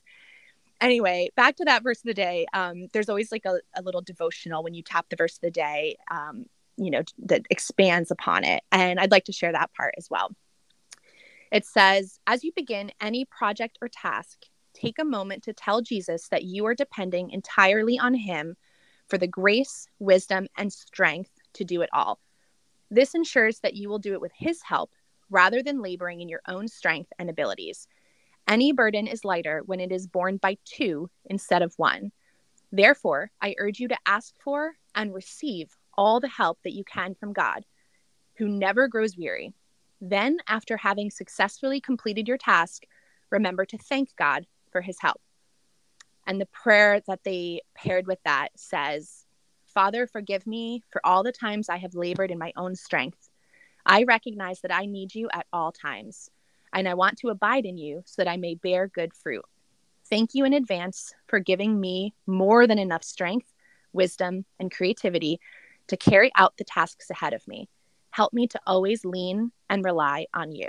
Anyway, 0.79 1.29
back 1.35 1.57
to 1.57 1.65
that 1.65 1.83
verse 1.83 1.99
of 1.99 2.05
the 2.05 2.13
day. 2.13 2.45
Um, 2.53 2.87
there's 2.93 3.09
always 3.09 3.31
like 3.31 3.45
a, 3.45 3.59
a, 3.75 3.81
little 3.81 4.01
devotional 4.01 4.63
when 4.63 4.73
you 4.73 4.81
tap 4.81 5.07
the 5.09 5.15
verse 5.15 5.35
of 5.35 5.41
the 5.41 5.51
day, 5.51 5.97
um, 6.09 6.45
you 6.77 6.89
know, 6.89 7.03
that 7.25 7.43
expands 7.49 8.11
upon 8.11 8.43
it. 8.43 8.63
And 8.71 8.99
I'd 8.99 9.11
like 9.11 9.25
to 9.25 9.33
share 9.33 9.51
that 9.51 9.73
part 9.73 9.93
as 9.97 10.07
well. 10.09 10.31
It 11.53 11.67
says, 11.67 12.19
as 12.25 12.43
you 12.43 12.51
begin 12.55 12.91
any 12.99 13.25
project 13.25 13.77
or 13.79 13.87
task, 13.87 14.39
take 14.73 14.97
a 14.97 15.05
moment 15.05 15.43
to 15.43 15.53
tell 15.53 15.81
Jesus 15.81 16.27
that 16.29 16.45
you 16.45 16.65
are 16.65 16.73
depending 16.73 17.29
entirely 17.29 17.99
on 17.99 18.15
Him 18.15 18.55
for 19.07 19.19
the 19.19 19.27
grace, 19.27 19.85
wisdom, 19.99 20.47
and 20.57 20.73
strength 20.73 21.29
to 21.53 21.63
do 21.63 21.83
it 21.83 21.91
all. 21.93 22.19
This 22.89 23.13
ensures 23.13 23.59
that 23.59 23.75
you 23.75 23.87
will 23.87 23.99
do 23.99 24.13
it 24.13 24.19
with 24.19 24.31
His 24.35 24.63
help 24.63 24.93
rather 25.29 25.61
than 25.61 25.83
laboring 25.83 26.21
in 26.21 26.27
your 26.27 26.41
own 26.47 26.67
strength 26.67 27.13
and 27.19 27.29
abilities. 27.29 27.87
Any 28.47 28.71
burden 28.71 29.05
is 29.05 29.23
lighter 29.23 29.61
when 29.67 29.79
it 29.79 29.91
is 29.91 30.07
borne 30.07 30.37
by 30.37 30.57
two 30.65 31.11
instead 31.25 31.61
of 31.61 31.75
one. 31.77 32.11
Therefore, 32.71 33.29
I 33.39 33.53
urge 33.59 33.79
you 33.79 33.89
to 33.89 33.97
ask 34.07 34.33
for 34.43 34.73
and 34.95 35.13
receive 35.13 35.77
all 35.95 36.19
the 36.19 36.27
help 36.29 36.57
that 36.63 36.73
you 36.73 36.83
can 36.83 37.13
from 37.13 37.31
God, 37.31 37.63
who 38.37 38.49
never 38.49 38.87
grows 38.87 39.15
weary 39.15 39.53
then, 40.05 40.37
after 40.49 40.75
having 40.75 41.09
successfully 41.09 41.79
completed 41.79 42.27
your 42.27 42.37
task, 42.37 42.83
remember 43.29 43.65
to 43.65 43.77
thank 43.77 44.13
God 44.17 44.45
for 44.69 44.81
his 44.81 44.97
help. 44.99 45.21
And 46.27 46.41
the 46.41 46.45
prayer 46.45 47.01
that 47.07 47.23
they 47.23 47.61
paired 47.73 48.05
with 48.05 48.19
that 48.25 48.49
says, 48.55 49.25
Father, 49.65 50.05
forgive 50.05 50.45
me 50.45 50.83
for 50.91 50.99
all 51.05 51.23
the 51.23 51.31
times 51.31 51.69
I 51.69 51.77
have 51.77 51.95
labored 51.95 52.31
in 52.31 52.37
my 52.37 52.51
own 52.57 52.75
strength. 52.75 53.29
I 53.85 54.03
recognize 54.03 54.59
that 54.61 54.73
I 54.73 54.85
need 54.85 55.15
you 55.15 55.29
at 55.33 55.47
all 55.53 55.71
times, 55.71 56.29
and 56.73 56.87
I 56.87 56.95
want 56.95 57.17
to 57.19 57.29
abide 57.29 57.65
in 57.65 57.77
you 57.77 58.03
so 58.05 58.21
that 58.23 58.29
I 58.29 58.35
may 58.35 58.55
bear 58.55 58.87
good 58.87 59.13
fruit. 59.13 59.45
Thank 60.09 60.31
you 60.33 60.43
in 60.43 60.53
advance 60.53 61.13
for 61.27 61.39
giving 61.39 61.79
me 61.79 62.13
more 62.27 62.67
than 62.67 62.77
enough 62.77 63.05
strength, 63.05 63.53
wisdom, 63.93 64.43
and 64.59 64.69
creativity 64.69 65.39
to 65.87 65.97
carry 65.97 66.29
out 66.35 66.57
the 66.57 66.65
tasks 66.65 67.09
ahead 67.09 67.33
of 67.33 67.47
me. 67.47 67.69
Help 68.13 68.31
me 68.31 68.45
to 68.45 68.59
always 68.67 69.03
lean 69.03 69.51
and 69.71 69.83
rely 69.83 70.27
on 70.35 70.51
you. 70.51 70.67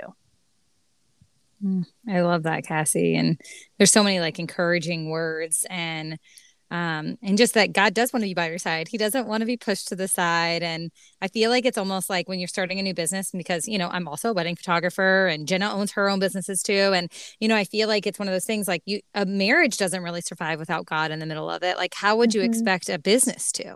Mm, 1.63 1.85
I 2.09 2.21
love 2.21 2.41
that, 2.43 2.65
Cassie. 2.65 3.15
And 3.15 3.39
there's 3.77 3.91
so 3.91 4.03
many 4.03 4.19
like 4.19 4.39
encouraging 4.39 5.11
words 5.11 5.63
and 5.69 6.17
um 6.71 7.19
and 7.21 7.37
just 7.37 7.53
that 7.53 7.71
God 7.71 7.93
does 7.93 8.11
want 8.11 8.23
to 8.23 8.27
be 8.27 8.33
by 8.33 8.49
your 8.49 8.57
side. 8.57 8.87
He 8.87 8.97
doesn't 8.97 9.27
want 9.27 9.41
to 9.41 9.45
be 9.45 9.57
pushed 9.57 9.89
to 9.89 9.95
the 9.95 10.07
side. 10.07 10.63
And 10.63 10.89
I 11.21 11.27
feel 11.27 11.51
like 11.51 11.65
it's 11.65 11.77
almost 11.77 12.09
like 12.09 12.27
when 12.27 12.39
you're 12.39 12.47
starting 12.47 12.79
a 12.79 12.81
new 12.81 12.95
business 12.95 13.29
because 13.29 13.67
you 13.67 13.77
know 13.77 13.89
I'm 13.89 14.07
also 14.07 14.31
a 14.31 14.33
wedding 14.33 14.55
photographer 14.55 15.27
and 15.27 15.47
Jenna 15.47 15.71
owns 15.71 15.91
her 15.91 16.09
own 16.09 16.17
businesses 16.17 16.63
too. 16.63 16.93
And 16.95 17.11
you 17.39 17.47
know, 17.47 17.55
I 17.55 17.63
feel 17.65 17.87
like 17.87 18.07
it's 18.07 18.17
one 18.17 18.27
of 18.27 18.33
those 18.33 18.45
things 18.45 18.67
like 18.67 18.81
you 18.85 19.01
a 19.13 19.27
marriage 19.27 19.77
doesn't 19.77 20.01
really 20.01 20.21
survive 20.21 20.57
without 20.57 20.87
God 20.87 21.11
in 21.11 21.19
the 21.19 21.27
middle 21.27 21.51
of 21.51 21.61
it. 21.61 21.77
Like 21.77 21.93
how 21.93 22.17
would 22.17 22.33
you 22.33 22.41
mm-hmm. 22.41 22.49
expect 22.49 22.89
a 22.89 22.97
business 22.97 23.51
to? 23.51 23.75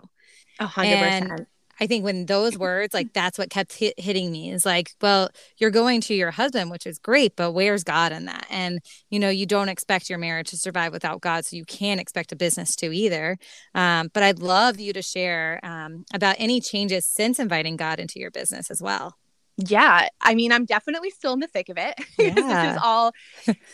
A 0.58 0.66
hundred 0.66 0.98
percent 0.98 1.48
I 1.80 1.86
think 1.86 2.04
when 2.04 2.26
those 2.26 2.58
words, 2.58 2.94
like 2.94 3.12
that's 3.12 3.38
what 3.38 3.50
kept 3.50 3.72
hit, 3.72 3.98
hitting 3.98 4.30
me 4.30 4.50
is 4.50 4.66
like, 4.66 4.92
well, 5.00 5.30
you're 5.58 5.70
going 5.70 6.00
to 6.02 6.14
your 6.14 6.30
husband, 6.30 6.70
which 6.70 6.86
is 6.86 6.98
great, 6.98 7.36
but 7.36 7.52
where's 7.52 7.84
God 7.84 8.12
in 8.12 8.26
that? 8.26 8.46
And, 8.50 8.80
you 9.08 9.18
know, 9.18 9.30
you 9.30 9.46
don't 9.46 9.68
expect 9.68 10.10
your 10.10 10.18
marriage 10.18 10.50
to 10.50 10.56
survive 10.56 10.92
without 10.92 11.20
God. 11.20 11.44
So 11.44 11.56
you 11.56 11.64
can't 11.64 12.00
expect 12.00 12.32
a 12.32 12.36
business 12.36 12.76
to 12.76 12.92
either. 12.92 13.38
Um, 13.74 14.10
but 14.12 14.22
I'd 14.22 14.38
love 14.40 14.78
you 14.78 14.92
to 14.92 15.02
share 15.02 15.60
um, 15.62 16.04
about 16.12 16.36
any 16.38 16.60
changes 16.60 17.06
since 17.06 17.38
inviting 17.38 17.76
God 17.76 17.98
into 17.98 18.20
your 18.20 18.30
business 18.30 18.70
as 18.70 18.82
well. 18.82 19.19
Yeah, 19.66 20.08
I 20.20 20.34
mean, 20.34 20.52
I'm 20.52 20.64
definitely 20.64 21.10
still 21.10 21.32
in 21.32 21.40
the 21.40 21.46
thick 21.46 21.68
of 21.68 21.76
it. 21.78 21.94
Yeah. 22.18 22.30
this 22.34 22.74
is 22.76 22.80
all 22.82 23.12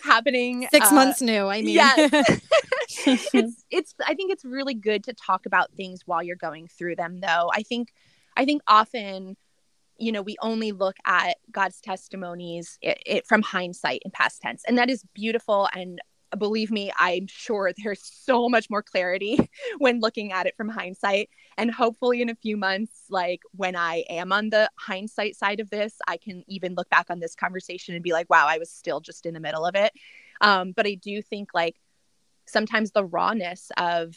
happening. 0.03 0.67
Six 0.71 0.91
uh, 0.91 0.95
months 0.95 1.21
new. 1.21 1.47
I 1.47 1.63
mean, 1.63 1.75
yes. 1.75 2.41
it's 3.07 3.65
it's. 3.71 3.95
I 4.07 4.15
think 4.15 4.33
it's 4.33 4.45
really 4.45 4.75
good 4.75 5.05
to 5.05 5.13
talk 5.13 5.47
about 5.47 5.73
things 5.73 6.03
while 6.07 6.23
you're 6.23 6.37
going 6.37 6.69
through 6.69 6.97
them, 6.97 7.21
though. 7.21 7.51
I 7.53 7.63
think, 7.63 7.93
I 8.37 8.45
think 8.45 8.63
often, 8.67 9.37
you 9.99 10.13
know, 10.13 10.23
we 10.23 10.37
only 10.41 10.73
look 10.73 10.97
at 11.07 11.37
God's 11.51 11.81
testimonies 11.81 12.79
it, 12.81 12.99
it 13.07 13.27
from 13.27 13.43
hindsight 13.43 14.03
in 14.05 14.11
past 14.11 14.41
tense, 14.43 14.63
and 14.67 14.79
that 14.79 14.91
is 14.91 15.05
beautiful 15.15 15.69
and 15.75 16.01
believe 16.37 16.71
me, 16.71 16.93
I'm 16.99 17.27
sure 17.27 17.73
there's 17.77 18.03
so 18.03 18.49
much 18.49 18.71
more 18.71 18.83
clarity 18.83 19.39
when 19.79 20.01
looking 20.01 20.33
at 20.33 20.47
it 20.47 20.57
from 20.57 20.69
hindsight. 20.69 21.31
And 21.59 21.71
hopefully, 21.71 22.23
in 22.23 22.29
a 22.29 22.35
few 22.35 22.57
months, 22.57 23.05
like 23.11 23.41
when 23.53 23.77
I 23.77 24.05
am 24.11 24.33
on 24.33 24.51
the 24.51 24.71
hindsight 24.79 25.37
side 25.37 25.61
of 25.61 25.71
this, 25.71 25.97
I 26.07 26.17
can 26.17 26.45
even 26.49 26.75
look 26.75 26.89
back 26.91 27.07
on 27.11 27.21
this 27.21 27.35
conversation 27.35 27.95
and 27.95 28.03
be 28.03 28.13
like, 28.13 28.31
wow, 28.31 28.47
I 28.49 28.59
was 28.59 28.71
still 28.71 29.01
just 29.01 29.27
in 29.27 29.35
the 29.35 29.41
middle 29.41 29.65
of 29.65 29.75
it. 29.75 29.93
Um, 30.41 30.73
but 30.73 30.87
I 30.87 30.95
do 30.95 31.23
think 31.23 31.51
like 31.55 31.77
sometimes 32.47 32.93
the 32.93 33.05
rawness 33.05 33.71
of 33.77 34.15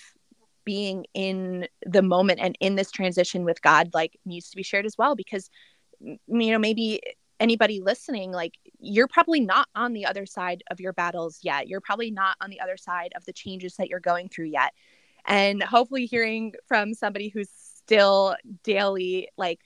being 0.65 1.05
in 1.13 1.67
the 1.85 2.01
moment 2.01 2.39
and 2.41 2.55
in 2.59 2.75
this 2.75 2.91
transition 2.91 3.43
with 3.43 3.61
God 3.61 3.89
like 3.93 4.19
needs 4.25 4.49
to 4.51 4.55
be 4.55 4.63
shared 4.63 4.85
as 4.85 4.97
well 4.97 5.15
because 5.15 5.49
you 5.99 6.17
know 6.27 6.59
maybe 6.59 7.01
anybody 7.39 7.79
listening 7.79 8.31
like 8.31 8.57
you're 8.79 9.07
probably 9.07 9.39
not 9.39 9.67
on 9.75 9.93
the 9.93 10.05
other 10.05 10.25
side 10.25 10.63
of 10.69 10.79
your 10.79 10.93
battles 10.93 11.39
yet. 11.41 11.67
You're 11.67 11.81
probably 11.81 12.11
not 12.11 12.35
on 12.41 12.49
the 12.49 12.59
other 12.59 12.77
side 12.77 13.13
of 13.15 13.25
the 13.25 13.33
changes 13.33 13.75
that 13.75 13.89
you're 13.89 13.99
going 13.99 14.29
through 14.29 14.47
yet. 14.47 14.73
And 15.25 15.61
hopefully 15.63 16.05
hearing 16.05 16.53
from 16.67 16.93
somebody 16.93 17.29
who's 17.29 17.49
still 17.51 18.35
daily 18.63 19.29
like 19.37 19.59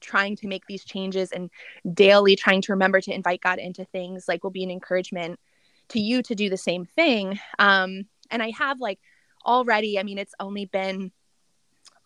trying 0.00 0.36
to 0.36 0.46
make 0.46 0.66
these 0.66 0.84
changes 0.84 1.32
and 1.32 1.50
daily 1.92 2.36
trying 2.36 2.62
to 2.62 2.72
remember 2.72 3.00
to 3.00 3.12
invite 3.12 3.40
God 3.40 3.58
into 3.58 3.84
things 3.84 4.26
like 4.28 4.44
will 4.44 4.50
be 4.50 4.64
an 4.64 4.70
encouragement 4.70 5.40
to 5.88 6.00
you 6.00 6.22
to 6.22 6.34
do 6.34 6.48
the 6.50 6.56
same 6.56 6.84
thing. 6.84 7.38
Um 7.58 8.06
and 8.30 8.42
I 8.42 8.50
have 8.50 8.80
like 8.80 9.00
already 9.44 9.98
I 9.98 10.02
mean 10.02 10.18
it's 10.18 10.34
only 10.38 10.66
been 10.66 11.12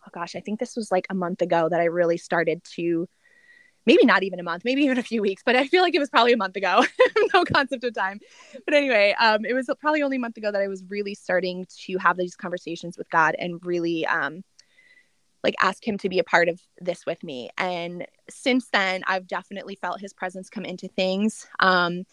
oh 0.05 0.09
gosh 0.13 0.35
I 0.35 0.39
think 0.39 0.59
this 0.59 0.75
was 0.75 0.91
like 0.91 1.05
a 1.09 1.15
month 1.15 1.41
ago 1.41 1.67
that 1.69 1.79
I 1.79 1.85
really 1.85 2.17
started 2.17 2.63
to 2.75 3.07
maybe 3.85 4.05
not 4.05 4.23
even 4.23 4.39
a 4.39 4.43
month, 4.43 4.63
maybe 4.63 4.83
even 4.83 4.97
a 4.97 5.03
few 5.03 5.21
weeks, 5.21 5.41
but 5.45 5.55
I 5.55 5.67
feel 5.67 5.81
like 5.81 5.95
it 5.95 5.99
was 5.99 6.09
probably 6.09 6.33
a 6.33 6.37
month 6.37 6.55
ago. 6.55 6.85
no 7.33 7.43
concept 7.45 7.83
of 7.83 7.93
time. 7.93 8.19
But 8.65 8.73
anyway, 8.73 9.15
um, 9.19 9.45
it 9.45 9.53
was 9.53 9.69
probably 9.79 10.03
only 10.03 10.17
a 10.17 10.19
month 10.19 10.37
ago 10.37 10.51
that 10.51 10.61
I 10.61 10.67
was 10.67 10.83
really 10.89 11.15
starting 11.15 11.65
to 11.85 11.97
have 11.97 12.17
these 12.17 12.35
conversations 12.35 12.97
with 12.97 13.09
God 13.09 13.35
and 13.39 13.63
really 13.65 14.05
um, 14.05 14.43
like 15.43 15.55
ask 15.61 15.85
Him 15.87 15.97
to 15.99 16.09
be 16.09 16.19
a 16.19 16.23
part 16.23 16.49
of 16.49 16.61
this 16.79 17.05
with 17.05 17.23
me. 17.23 17.49
And 17.57 18.05
since 18.29 18.69
then, 18.69 19.03
I've 19.07 19.27
definitely 19.27 19.75
felt 19.75 19.99
His 19.99 20.13
presence 20.13 20.49
come 20.49 20.65
into 20.65 20.87
things. 20.87 21.47
Um, 21.59 22.05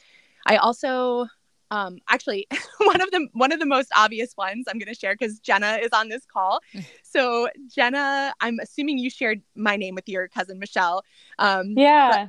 I 0.47 0.57
also 0.57 1.27
um, 1.71 1.99
actually, 2.09 2.47
one 2.79 3.01
of 3.01 3.11
the 3.11 3.29
one 3.33 3.53
of 3.53 3.61
the 3.61 3.67
most 3.67 3.91
obvious 3.97 4.37
ones 4.37 4.67
I'm 4.69 4.79
going 4.79 4.93
to 4.93 4.99
share 4.99 5.15
because 5.15 5.39
Jenna 5.39 5.79
is 5.83 5.91
on 5.93 6.09
this 6.09 6.25
call. 6.25 6.61
So 7.11 7.49
Jenna, 7.75 8.35
I'm 8.43 8.59
assuming 8.61 8.99
you 8.99 9.09
shared 9.09 9.41
my 9.57 9.77
name 9.77 9.95
with 9.95 10.11
your 10.11 10.29
cousin 10.29 10.59
Michelle. 10.59 11.03
Um, 11.39 11.73
yeah. 11.75 12.29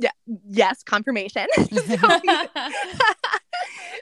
yeah. 0.00 0.10
Yes, 0.48 0.82
confirmation. 0.82 1.46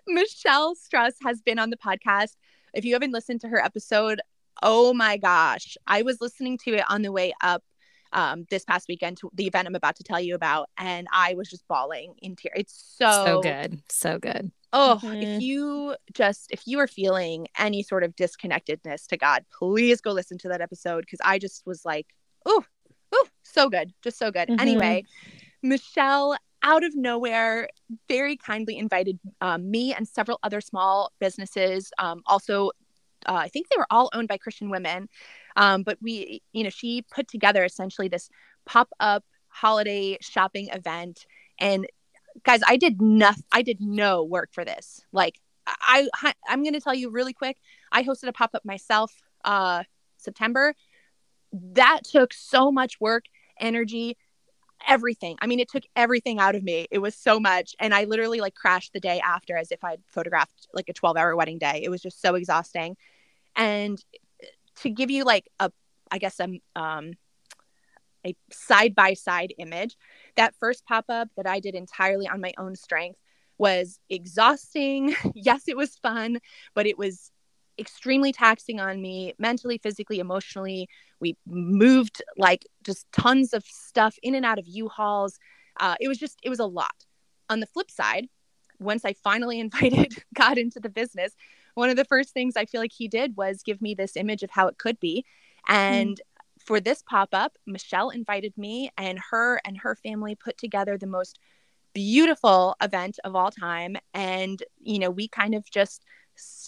Michelle 0.07 0.77
Struss 0.77 1.15
has 1.25 1.43
been 1.43 1.59
on 1.59 1.71
the 1.71 1.77
podcast. 1.77 2.37
If 2.73 2.85
you 2.85 2.93
haven't 2.93 3.11
listened 3.11 3.41
to 3.41 3.49
her 3.49 3.61
episode, 3.63 4.21
oh 4.63 4.95
my 4.95 5.17
gosh, 5.17 5.77
I 5.89 6.03
was 6.03 6.21
listening 6.21 6.57
to 6.59 6.75
it 6.75 6.85
on 6.89 7.03
the 7.03 7.11
way 7.11 7.35
up 7.41 7.65
um, 8.13 8.47
this 8.51 8.65
past 8.65 8.87
weekend 8.89 9.19
to 9.19 9.31
the 9.35 9.47
event 9.47 9.67
I'm 9.67 9.75
about 9.75 9.97
to 9.97 10.05
tell 10.05 10.21
you 10.21 10.35
about, 10.35 10.69
and 10.79 11.07
I 11.13 11.35
was 11.35 11.49
just 11.49 11.67
bawling 11.69 12.15
in 12.23 12.37
tears. 12.37 12.55
It's 12.57 12.95
so 12.99 13.25
so 13.25 13.41
good, 13.41 13.83
so 13.89 14.19
good. 14.19 14.51
Oh, 14.73 14.99
mm-hmm. 15.03 15.15
if 15.15 15.43
you 15.43 15.97
just 16.13 16.51
if 16.51 16.67
you 16.67 16.79
are 16.81 16.89
feeling 16.89 17.47
any 17.59 17.83
sort 17.83 18.05
of 18.05 18.15
disconnectedness 18.17 19.07
to 19.09 19.17
God, 19.17 19.45
please 19.57 20.01
go 20.01 20.13
listen 20.13 20.39
to 20.39 20.49
that 20.49 20.61
episode 20.61 21.01
because 21.01 21.21
I 21.25 21.39
just 21.39 21.63
was 21.67 21.85
like, 21.85 22.07
oh, 22.45 22.65
oh, 23.13 23.27
so 23.43 23.69
good, 23.69 23.93
just 24.03 24.19
so 24.19 24.31
good. 24.31 24.49
Mm-hmm. 24.49 24.61
Anyway, 24.61 25.05
Michelle 25.63 26.37
out 26.65 26.83
of 26.83 26.97
nowhere 26.97 27.69
very 28.09 28.37
kindly 28.37 28.79
invited 28.79 29.21
um, 29.41 29.71
me 29.71 29.95
and 29.95 30.09
several 30.09 30.41
other 30.43 30.61
small 30.61 31.13
businesses 31.21 31.93
um, 31.99 32.23
also 32.27 32.71
uh, 33.27 33.35
i 33.35 33.49
think 33.49 33.69
they 33.69 33.77
were 33.77 33.87
all 33.91 34.11
owned 34.15 34.29
by 34.29 34.39
christian 34.39 34.71
women 34.71 35.09
um, 35.57 35.83
but 35.83 35.99
we, 36.01 36.43
you 36.53 36.65
know, 36.65 36.71
she 36.71 37.03
put 37.03 37.29
together 37.29 37.65
essentially 37.65 38.09
this 38.09 38.29
pop 38.65 38.89
up 39.01 39.25
holiday 39.49 40.19
shopping 40.21 40.69
event. 40.73 41.27
And 41.59 41.87
guys, 42.45 42.61
I 42.67 42.77
did 42.77 43.01
nothing, 43.01 43.45
I 43.53 43.63
did 43.63 43.81
no 43.81 44.25
work 44.25 44.51
for 44.53 44.65
this. 44.65 45.03
Like, 45.13 45.41
I, 45.67 46.09
I 46.23 46.35
I'm 46.49 46.63
going 46.63 46.75
to 46.75 46.81
tell 46.81 46.95
you 46.95 47.11
really 47.11 47.33
quick. 47.33 47.57
I 47.91 48.03
hosted 48.03 48.29
a 48.29 48.33
pop 48.33 48.51
up 48.55 48.65
myself 48.65 49.13
uh, 49.45 49.85
September. 50.19 50.75
That 51.53 52.01
took 52.05 52.35
so 52.35 52.71
much 52.73 53.01
work, 53.01 53.25
energy, 53.59 54.17
everything. 54.87 55.37
I 55.41 55.47
mean, 55.47 55.61
it 55.61 55.71
took 55.71 55.85
everything 55.97 56.39
out 56.39 56.55
of 56.55 56.63
me. 56.63 56.87
It 56.91 56.99
was 56.99 57.15
so 57.15 57.41
much. 57.41 57.75
And 57.79 57.95
I 57.95 58.05
literally 58.05 58.41
like 58.41 58.55
crashed 58.55 58.93
the 58.93 59.01
day 59.01 59.21
after 59.21 59.57
as 59.57 59.71
if 59.71 59.83
I'd 59.85 60.03
photographed 60.09 60.67
like 60.75 60.89
a 60.89 60.93
12 60.93 61.17
hour 61.17 61.35
wedding 61.37 61.59
day. 61.59 61.81
It 61.83 61.91
was 61.91 62.03
just 62.03 62.21
so 62.21 62.35
exhausting. 62.35 62.97
And 63.57 64.03
to 64.77 64.91
give 64.91 65.11
you 65.11 65.25
like 65.25 65.49
a 65.61 65.71
i 66.11 66.19
guess 66.19 66.41
a 66.41 66.49
um 66.77 67.13
a 68.27 68.35
side 68.51 68.95
by 68.95 69.13
side 69.15 69.53
image 69.59 69.97
that 70.37 70.55
first 70.59 70.85
pop 70.87 71.05
up 71.09 71.29
that 71.37 71.47
i 71.47 71.61
did 71.61 71.75
entirely 71.75 72.27
on 72.29 72.41
my 72.41 72.53
own 72.59 72.75
strength 72.75 73.19
was 73.57 74.01
exhausting. 74.11 75.15
Yes 75.35 75.69
it 75.69 75.77
was 75.77 75.97
fun 75.97 76.39
but 76.75 76.87
it 76.87 76.99
was 76.99 77.31
extremely 77.79 78.33
taxing 78.33 78.79
on 78.81 79.03
me 79.03 79.35
mentally 79.39 79.79
physically 79.79 80.21
emotionally. 80.21 80.89
We 81.21 81.37
moved 81.47 82.23
like 82.37 82.67
just 82.85 83.07
tons 83.11 83.53
of 83.53 83.65
stuff 83.65 84.17
in 84.23 84.37
and 84.37 84.45
out 84.45 84.61
of 84.61 84.67
u-hauls. 84.69 85.39
Uh, 85.81 85.97
it 86.01 86.07
was 86.07 86.19
just 86.19 86.39
it 86.43 86.51
was 86.51 86.61
a 86.61 86.67
lot. 86.67 86.95
On 87.51 87.61
the 87.61 87.67
flip 87.67 87.91
side 87.91 88.29
once 88.81 89.05
i 89.05 89.13
finally 89.13 89.61
invited 89.67 90.23
god 90.35 90.59
into 90.59 90.81
the 90.81 90.89
business 90.89 91.35
one 91.75 91.91
of 91.91 91.97
the 91.97 92.05
first 92.05 92.31
things 92.31 92.57
I 92.57 92.65
feel 92.65 92.81
like 92.81 92.93
he 92.93 93.09
did 93.09 93.37
was 93.37 93.63
give 93.63 93.83
me 93.83 93.95
this 93.95 94.17
image 94.17 94.43
of 94.43 94.51
how 94.51 94.69
it 94.69 94.79
could 94.79 94.99
be. 95.01 95.25
And 95.69 96.17
mm. 96.17 96.65
for 96.65 96.81
this 96.81 97.03
pop 97.03 97.31
up, 97.33 97.57
Michelle 97.67 98.11
invited 98.11 98.57
me, 98.57 98.91
and 98.97 99.19
her 99.31 99.61
and 99.65 99.79
her 99.79 99.95
family 99.95 100.35
put 100.35 100.59
together 100.59 100.97
the 100.97 101.07
most 101.07 101.39
beautiful 101.95 102.77
event 102.83 103.19
of 103.25 103.37
all 103.37 103.51
time. 103.51 103.97
And, 104.13 104.63
you 104.81 104.99
know, 104.99 105.11
we 105.11 105.29
kind 105.29 105.55
of 105.55 105.71
just 105.71 106.05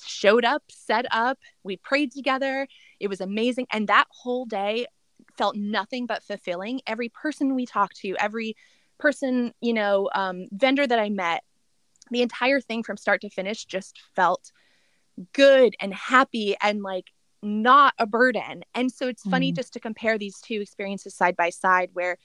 showed 0.07 0.45
up, 0.45 0.63
set 0.69 1.07
up, 1.11 1.39
we 1.65 1.77
prayed 1.77 2.13
together. 2.13 2.69
It 3.01 3.09
was 3.09 3.21
amazing. 3.21 3.67
And 3.73 3.89
that 3.89 4.07
whole 4.11 4.45
day 4.45 4.87
felt 5.37 5.57
nothing 5.57 6.07
but 6.07 6.23
fulfilling. 6.23 6.81
Every 6.87 7.09
person 7.09 7.55
we 7.55 7.67
talked 7.67 7.97
to, 7.97 8.15
every 8.19 8.57
person, 8.99 9.53
you 9.61 9.73
know, 9.73 10.09
um, 10.15 10.47
vendor 10.53 10.87
that 10.87 10.99
I 10.99 11.11
met, 11.11 11.43
the 12.11 12.23
entire 12.23 12.61
thing 12.61 12.85
from 12.85 12.97
start 12.97 13.21
to 13.23 13.29
finish 13.29 13.65
just 13.65 14.01
felt 14.15 14.53
good 15.33 15.75
and 15.81 15.95
happy 15.95 16.57
and 16.63 16.83
like 16.83 17.07
not 17.43 17.95
a 17.99 18.07
burden. 18.07 18.65
And 18.75 18.91
so 18.91 19.09
it's 19.09 19.23
funny 19.23 19.53
mm. 19.53 19.57
just 19.57 19.73
to 19.75 19.81
compare 19.81 20.19
these 20.19 20.41
two 20.41 20.61
experiences 20.61 21.15
side 21.15 21.37
by 21.37 21.51
side 21.51 21.91
where 21.93 22.19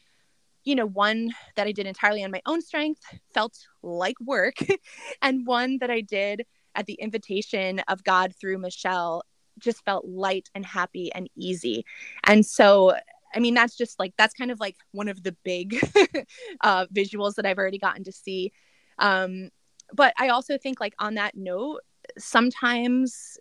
you 0.63 0.75
know, 0.75 0.85
one 0.85 1.31
that 1.55 1.67
I 1.67 1.71
did 1.71 1.87
entirely 1.87 2.23
on 2.23 2.31
my 2.31 2.41
own 2.45 2.61
strength 2.61 3.01
felt 3.33 3.57
like 3.81 4.19
work, 4.21 4.55
and 5.21 5.45
one 5.45 5.79
that 5.79 5.89
I 5.89 6.01
did 6.01 6.45
at 6.75 6.85
the 6.85 6.93
invitation 6.93 7.79
of 7.87 8.03
God 8.03 8.33
through 8.39 8.59
Michelle 8.59 9.23
just 9.59 9.83
felt 9.83 10.05
light 10.05 10.49
and 10.55 10.65
happy 10.65 11.11
and 11.13 11.29
easy. 11.35 11.85
And 12.25 12.45
so, 12.45 12.95
I 13.33 13.39
mean, 13.39 13.53
that's 13.53 13.75
just 13.75 13.99
like, 13.99 14.13
that's 14.17 14.33
kind 14.33 14.51
of 14.51 14.59
like 14.59 14.75
one 14.91 15.07
of 15.07 15.23
the 15.23 15.35
big 15.43 15.79
uh, 16.61 16.85
visuals 16.87 17.35
that 17.35 17.45
I've 17.45 17.57
already 17.57 17.79
gotten 17.79 18.03
to 18.05 18.11
see. 18.11 18.51
Um, 18.99 19.49
but 19.93 20.13
I 20.17 20.29
also 20.29 20.57
think, 20.57 20.79
like, 20.79 20.93
on 20.99 21.15
that 21.15 21.35
note, 21.35 21.81
sometimes, 22.17 23.37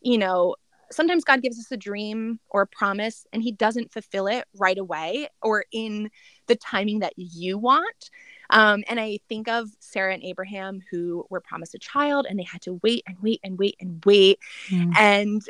you 0.00 0.18
know, 0.18 0.56
sometimes 0.90 1.24
God 1.24 1.42
gives 1.42 1.58
us 1.58 1.70
a 1.72 1.76
dream 1.76 2.38
or 2.48 2.62
a 2.62 2.66
promise 2.66 3.26
and 3.32 3.42
he 3.42 3.52
doesn't 3.52 3.92
fulfill 3.92 4.26
it 4.26 4.44
right 4.54 4.78
away 4.78 5.28
or 5.42 5.64
in 5.72 6.10
the 6.46 6.56
timing 6.56 7.00
that 7.00 7.14
you 7.16 7.58
want. 7.58 8.10
Um, 8.50 8.84
and 8.88 9.00
I 9.00 9.18
think 9.28 9.48
of 9.48 9.68
Sarah 9.80 10.14
and 10.14 10.22
Abraham 10.22 10.80
who 10.90 11.26
were 11.30 11.40
promised 11.40 11.74
a 11.74 11.78
child 11.78 12.26
and 12.28 12.38
they 12.38 12.44
had 12.44 12.62
to 12.62 12.78
wait 12.82 13.02
and 13.06 13.16
wait 13.20 13.40
and 13.42 13.58
wait 13.58 13.76
and 13.80 14.02
wait. 14.04 14.38
Mm. 14.68 14.96
And 14.96 15.42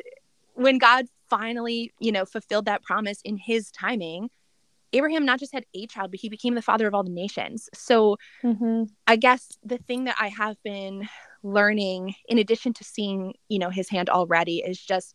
when 0.55 0.79
God 0.79 1.07
finally, 1.29 1.93
you 1.99 2.13
know, 2.13 2.25
fulfilled 2.25 2.65
that 2.65 2.83
promise 2.83 3.21
in 3.23 3.37
his 3.37 3.71
timing, 3.71 4.31
Abraham 4.93 5.27
not 5.27 5.39
just 5.39 5.53
had 5.53 5.67
a 5.75 5.87
child, 5.87 6.11
but 6.11 6.21
he 6.21 6.29
became 6.29 6.55
the 6.55 6.63
father 6.63 6.87
of 6.87 6.95
all 6.95 7.03
the 7.03 7.11
nations. 7.11 7.69
So 7.75 8.17
mm-hmm. 8.43 8.85
I 9.07 9.17
guess 9.17 9.59
the 9.63 9.79
thing 9.79 10.05
that 10.05 10.17
I 10.19 10.29
have 10.29 10.57
been 10.63 11.09
learning 11.47 12.15
in 12.29 12.39
addition 12.39 12.73
to 12.75 12.85
seeing 12.85 13.35
you 13.49 13.59
know 13.59 13.71
his 13.71 13.89
hand 13.89 14.11
already 14.11 14.59
is 14.59 14.81
just 14.81 15.15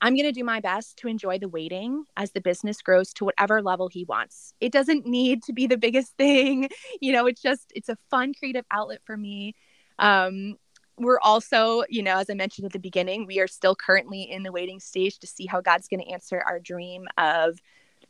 i'm 0.00 0.14
going 0.14 0.24
to 0.24 0.32
do 0.32 0.44
my 0.44 0.60
best 0.60 0.96
to 0.96 1.08
enjoy 1.08 1.38
the 1.38 1.48
waiting 1.48 2.04
as 2.16 2.30
the 2.30 2.40
business 2.40 2.80
grows 2.80 3.12
to 3.12 3.24
whatever 3.24 3.60
level 3.60 3.88
he 3.88 4.04
wants. 4.04 4.54
It 4.60 4.70
doesn't 4.72 5.06
need 5.06 5.42
to 5.44 5.52
be 5.52 5.66
the 5.66 5.76
biggest 5.76 6.12
thing 6.16 6.68
you 7.00 7.12
know 7.12 7.26
it's 7.26 7.42
just 7.42 7.72
it's 7.74 7.88
a 7.88 7.98
fun 8.10 8.32
creative 8.34 8.64
outlet 8.70 9.00
for 9.04 9.16
me. 9.16 9.54
Um 9.98 10.56
we're 11.00 11.20
also 11.20 11.84
you 11.88 12.02
know 12.02 12.16
as 12.18 12.28
i 12.28 12.34
mentioned 12.34 12.64
at 12.66 12.72
the 12.72 12.78
beginning 12.78 13.24
we 13.24 13.38
are 13.38 13.46
still 13.46 13.74
currently 13.74 14.22
in 14.22 14.42
the 14.42 14.50
waiting 14.50 14.80
stage 14.80 15.18
to 15.20 15.28
see 15.28 15.46
how 15.46 15.60
god's 15.60 15.86
going 15.86 16.00
to 16.00 16.10
answer 16.10 16.42
our 16.44 16.58
dream 16.58 17.06
of 17.18 17.58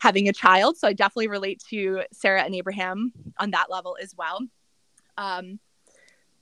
having 0.01 0.29
a 0.29 0.33
child. 0.33 0.77
So 0.77 0.89
i 0.89 0.93
definitely 0.93 1.29
relate 1.29 1.63
to 1.71 2.03
sarah 2.13 2.43
and 2.43 2.55
abraham 2.55 3.13
on 3.39 3.51
that 3.53 3.71
level 3.71 3.97
as 4.03 4.15
well. 4.17 4.41
Um 5.17 5.59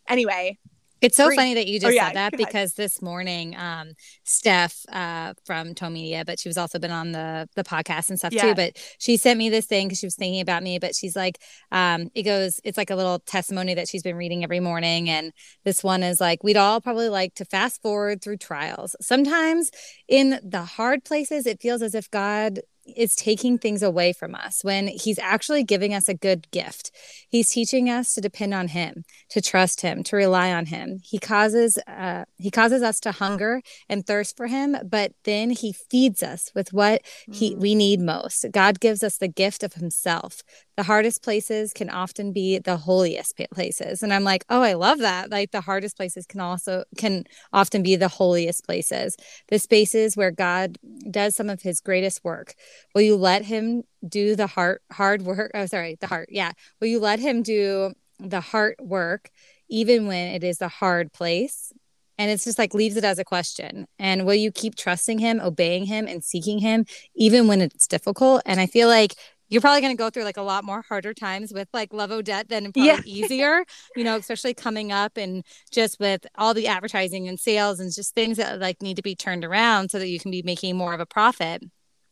anyway 0.09 0.59
It's 1.01 1.17
so 1.17 1.31
funny 1.31 1.55
that 1.55 1.67
you 1.67 1.79
just 1.79 1.91
oh, 1.91 1.95
yeah, 1.95 2.07
said 2.07 2.17
that 2.17 2.37
because 2.37 2.75
this 2.75 3.03
morning, 3.03 3.55
um, 3.57 3.93
Steph 4.25 4.85
uh, 4.91 5.35
from 5.45 5.75
Tome 5.75 5.95
Media, 5.95 6.25
but 6.25 6.41
she 6.41 6.49
was 6.49 6.57
also 6.57 6.79
been 6.79 6.91
on 6.91 7.13
the 7.13 7.49
the 7.55 7.65
podcast 7.65 8.09
and 8.09 8.19
stuff 8.19 8.33
yeah. 8.33 8.43
too. 8.43 8.55
But 8.55 8.79
she 8.99 9.17
sent 9.17 9.39
me 9.39 9.51
this 9.51 9.67
thing 9.67 9.89
because 9.89 9.99
she 9.99 10.07
was 10.07 10.17
thinking 10.17 10.41
about 10.41 10.63
me. 10.63 10.79
But 10.79 10.95
she's 10.95 11.15
like, 11.15 11.39
um, 11.71 12.09
it 12.15 12.23
goes, 12.23 12.61
it's 12.65 12.79
like 12.79 12.91
a 12.91 12.97
little 12.97 13.19
testimony 13.21 13.75
that 13.75 13.89
she's 13.89 14.03
been 14.03 14.17
reading 14.17 14.43
every 14.43 14.61
morning, 14.61 15.11
and 15.11 15.33
this 15.65 15.85
one 15.85 16.03
is 16.03 16.21
like, 16.21 16.43
we'd 16.43 16.57
all 16.57 16.81
probably 16.81 17.09
like 17.09 17.35
to 17.35 17.45
fast 17.45 17.83
forward 17.83 18.23
through 18.23 18.39
trials. 18.39 18.97
Sometimes 19.01 19.71
in 20.09 20.41
the 20.43 20.63
hard 20.63 21.05
places, 21.05 21.47
it 21.47 21.61
feels 21.61 21.83
as 21.83 21.95
if 21.95 22.11
God 22.11 22.61
is 22.95 23.17
taking 23.17 23.59
things 23.59 23.83
away 23.83 24.13
from 24.13 24.35
us 24.35 24.63
when 24.63 24.89
he's 24.89 25.19
actually 25.19 25.65
giving 25.65 25.95
us 25.95 26.09
a 26.09 26.15
good 26.15 26.51
gift. 26.51 26.91
He's 27.29 27.49
teaching 27.49 27.91
us 27.91 28.15
to 28.15 28.21
depend 28.21 28.55
on 28.55 28.69
him, 28.69 29.05
to 29.31 29.41
trust 29.41 29.81
him, 29.81 30.03
to 30.05 30.17
rely 30.17 30.53
on 30.53 30.67
him. 30.67 31.01
He 31.03 31.19
causes 31.19 31.79
uh, 31.87 32.25
he 32.37 32.51
causes 32.51 32.83
us 32.83 33.01
to 33.01 33.13
hunger 33.13 33.63
and 33.89 34.07
thirst 34.07 34.37
for 34.37 34.47
him, 34.47 34.77
but 34.85 35.13
then 35.25 35.51
he 35.51 35.73
feeds 35.73 36.23
us 36.23 36.51
with 36.55 36.73
what 36.73 37.03
he 37.31 37.55
mm. 37.55 37.61
we 37.61 37.75
need 37.75 38.01
most. 38.01 38.47
God 38.53 38.81
gives 38.81 39.03
us 39.03 39.19
the 39.19 39.29
gift 39.29 39.63
of 39.63 39.75
himself. 39.75 40.43
The 40.77 40.83
hardest 40.83 41.23
places 41.23 41.73
can 41.73 41.89
often 41.89 42.33
be 42.33 42.59
the 42.59 42.77
holiest 42.77 43.41
places. 43.53 44.03
And 44.03 44.13
I'm 44.13 44.25
like, 44.25 44.45
"Oh, 44.49 44.63
I 44.63 44.75
love 44.75 44.99
that." 44.99 45.31
Like 45.31 45.51
the 45.51 45.61
hardest 45.61 45.97
places 45.97 46.27
can 46.27 46.41
also 46.41 46.85
can 46.97 47.25
often 47.53 47.83
be 47.83 47.97
the 47.97 48.09
holiest 48.09 48.65
places. 48.65 49.17
The 49.49 49.59
spaces 49.59 50.17
where 50.17 50.31
God 50.31 50.79
does 51.11 51.35
some 51.35 51.49
of 51.49 51.63
his 51.63 51.81
greatest 51.81 52.23
work 52.25 52.55
Will 52.95 53.03
you 53.03 53.17
let 53.17 53.45
him 53.45 53.83
do 54.07 54.37
the 54.37 54.47
heart 54.47 54.83
hard 54.93 55.23
work? 55.23 55.51
Oh, 55.55 55.67
sorry, 55.67 55.97
the 56.01 56.07
heart. 56.07 56.29
Yeah. 56.31 56.53
Will 56.81 56.89
you 56.89 57.01
let 57.01 57.19
him 57.19 57.43
do 57.43 57.93
the 58.19 58.41
heart 58.41 58.77
work 58.81 59.31
even 59.69 60.07
when 60.07 60.35
it 60.35 60.45
is 60.45 60.61
a 60.61 60.69
hard 60.69 61.13
place? 61.13 61.73
And 62.19 62.31
it's 62.31 62.45
just 62.45 62.59
like 62.59 62.73
leaves 62.73 62.97
it 62.97 63.05
as 63.05 63.19
a 63.19 63.25
question. 63.25 63.87
And 63.99 64.25
will 64.25 64.35
you 64.35 64.51
keep 64.51 64.75
trusting 64.75 65.19
him, 65.19 65.39
obeying 65.41 65.85
him, 65.85 66.07
and 66.07 66.25
seeking 66.25 66.59
him 66.59 66.87
even 67.15 67.47
when 67.47 67.61
it's 67.61 67.87
difficult? 67.87 68.43
And 68.47 68.59
I 68.59 68.67
feel 68.67 68.89
like 68.89 69.15
you're 69.49 69.61
probably 69.61 69.81
going 69.81 69.97
to 69.97 69.99
go 69.99 70.11
through 70.11 70.25
like 70.25 70.37
a 70.37 70.43
lot 70.43 70.65
more 70.65 70.83
harder 70.83 71.15
times 71.15 71.53
with 71.53 71.69
like 71.73 71.93
Love 71.93 72.11
Odette 72.11 72.49
than 72.49 72.73
probably 72.73 72.89
yeah. 72.89 73.01
easier, 73.05 73.65
you 73.95 74.03
know, 74.03 74.17
especially 74.17 74.55
coming 74.55 74.93
up 74.93 75.17
and 75.17 75.45
just 75.71 76.01
with 76.01 76.27
all 76.37 76.55
the 76.55 76.67
advertising 76.67 77.29
and 77.29 77.39
sales 77.39 77.79
and 77.79 77.95
just 77.95 78.15
things 78.15 78.39
that 78.39 78.59
like 78.59 78.83
need 78.83 78.97
to 78.97 79.03
be 79.03 79.15
turned 79.15 79.45
around 79.45 79.91
so 79.91 79.99
that 79.99 80.09
you 80.09 80.19
can 80.19 80.31
be 80.31 80.43
making 80.43 80.77
more 80.77 80.95
of 80.95 81.01
a 81.01 81.07
profit. 81.07 81.63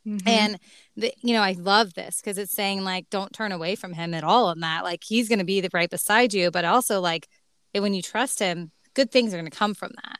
Mm-hmm. 0.06 0.28
And 0.28 0.58
the, 0.96 1.12
you 1.22 1.32
know, 1.34 1.42
I 1.42 1.52
love 1.52 1.94
this 1.94 2.20
because 2.20 2.38
it's 2.38 2.52
saying 2.52 2.82
like 2.84 3.08
don't 3.10 3.32
turn 3.32 3.52
away 3.52 3.74
from 3.74 3.92
him 3.92 4.14
at 4.14 4.24
all 4.24 4.50
in 4.50 4.60
that. 4.60 4.84
Like 4.84 5.02
he's 5.04 5.28
going 5.28 5.38
to 5.38 5.44
be 5.44 5.60
the 5.60 5.70
right 5.72 5.90
beside 5.90 6.34
you, 6.34 6.50
but 6.50 6.64
also 6.64 7.00
like 7.00 7.28
when 7.72 7.94
you 7.94 8.02
trust 8.02 8.38
him, 8.38 8.70
good 8.94 9.10
things 9.10 9.32
are 9.32 9.38
going 9.38 9.50
to 9.50 9.56
come 9.56 9.74
from 9.74 9.92
that. 10.04 10.18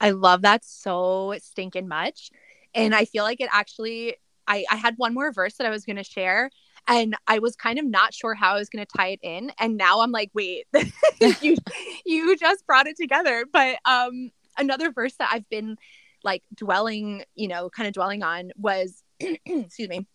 I 0.00 0.10
love 0.10 0.42
that 0.42 0.64
so 0.64 1.34
stinking 1.42 1.88
much. 1.88 2.30
And 2.74 2.94
I 2.94 3.04
feel 3.04 3.24
like 3.24 3.40
it 3.40 3.48
actually 3.52 4.14
I, 4.46 4.64
I 4.70 4.76
had 4.76 4.94
one 4.96 5.14
more 5.14 5.32
verse 5.32 5.54
that 5.54 5.66
I 5.66 5.70
was 5.70 5.84
going 5.84 5.96
to 5.96 6.04
share 6.04 6.50
and 6.88 7.14
I 7.26 7.38
was 7.38 7.54
kind 7.56 7.78
of 7.78 7.84
not 7.84 8.12
sure 8.12 8.34
how 8.34 8.54
I 8.54 8.58
was 8.58 8.68
going 8.68 8.84
to 8.84 8.96
tie 8.96 9.10
it 9.10 9.20
in. 9.22 9.52
And 9.58 9.76
now 9.76 10.00
I'm 10.00 10.10
like, 10.10 10.30
wait, 10.34 10.66
you, 11.40 11.56
you 12.04 12.36
just 12.36 12.66
brought 12.66 12.86
it 12.86 12.96
together. 12.96 13.44
But 13.50 13.78
um, 13.84 14.30
another 14.58 14.90
verse 14.90 15.14
that 15.16 15.30
I've 15.32 15.48
been 15.48 15.76
like 16.24 16.42
dwelling, 16.54 17.24
you 17.34 17.48
know, 17.48 17.70
kind 17.70 17.86
of 17.86 17.94
dwelling 17.94 18.22
on 18.22 18.52
was, 18.56 19.02
excuse 19.20 19.88
me, 19.88 20.06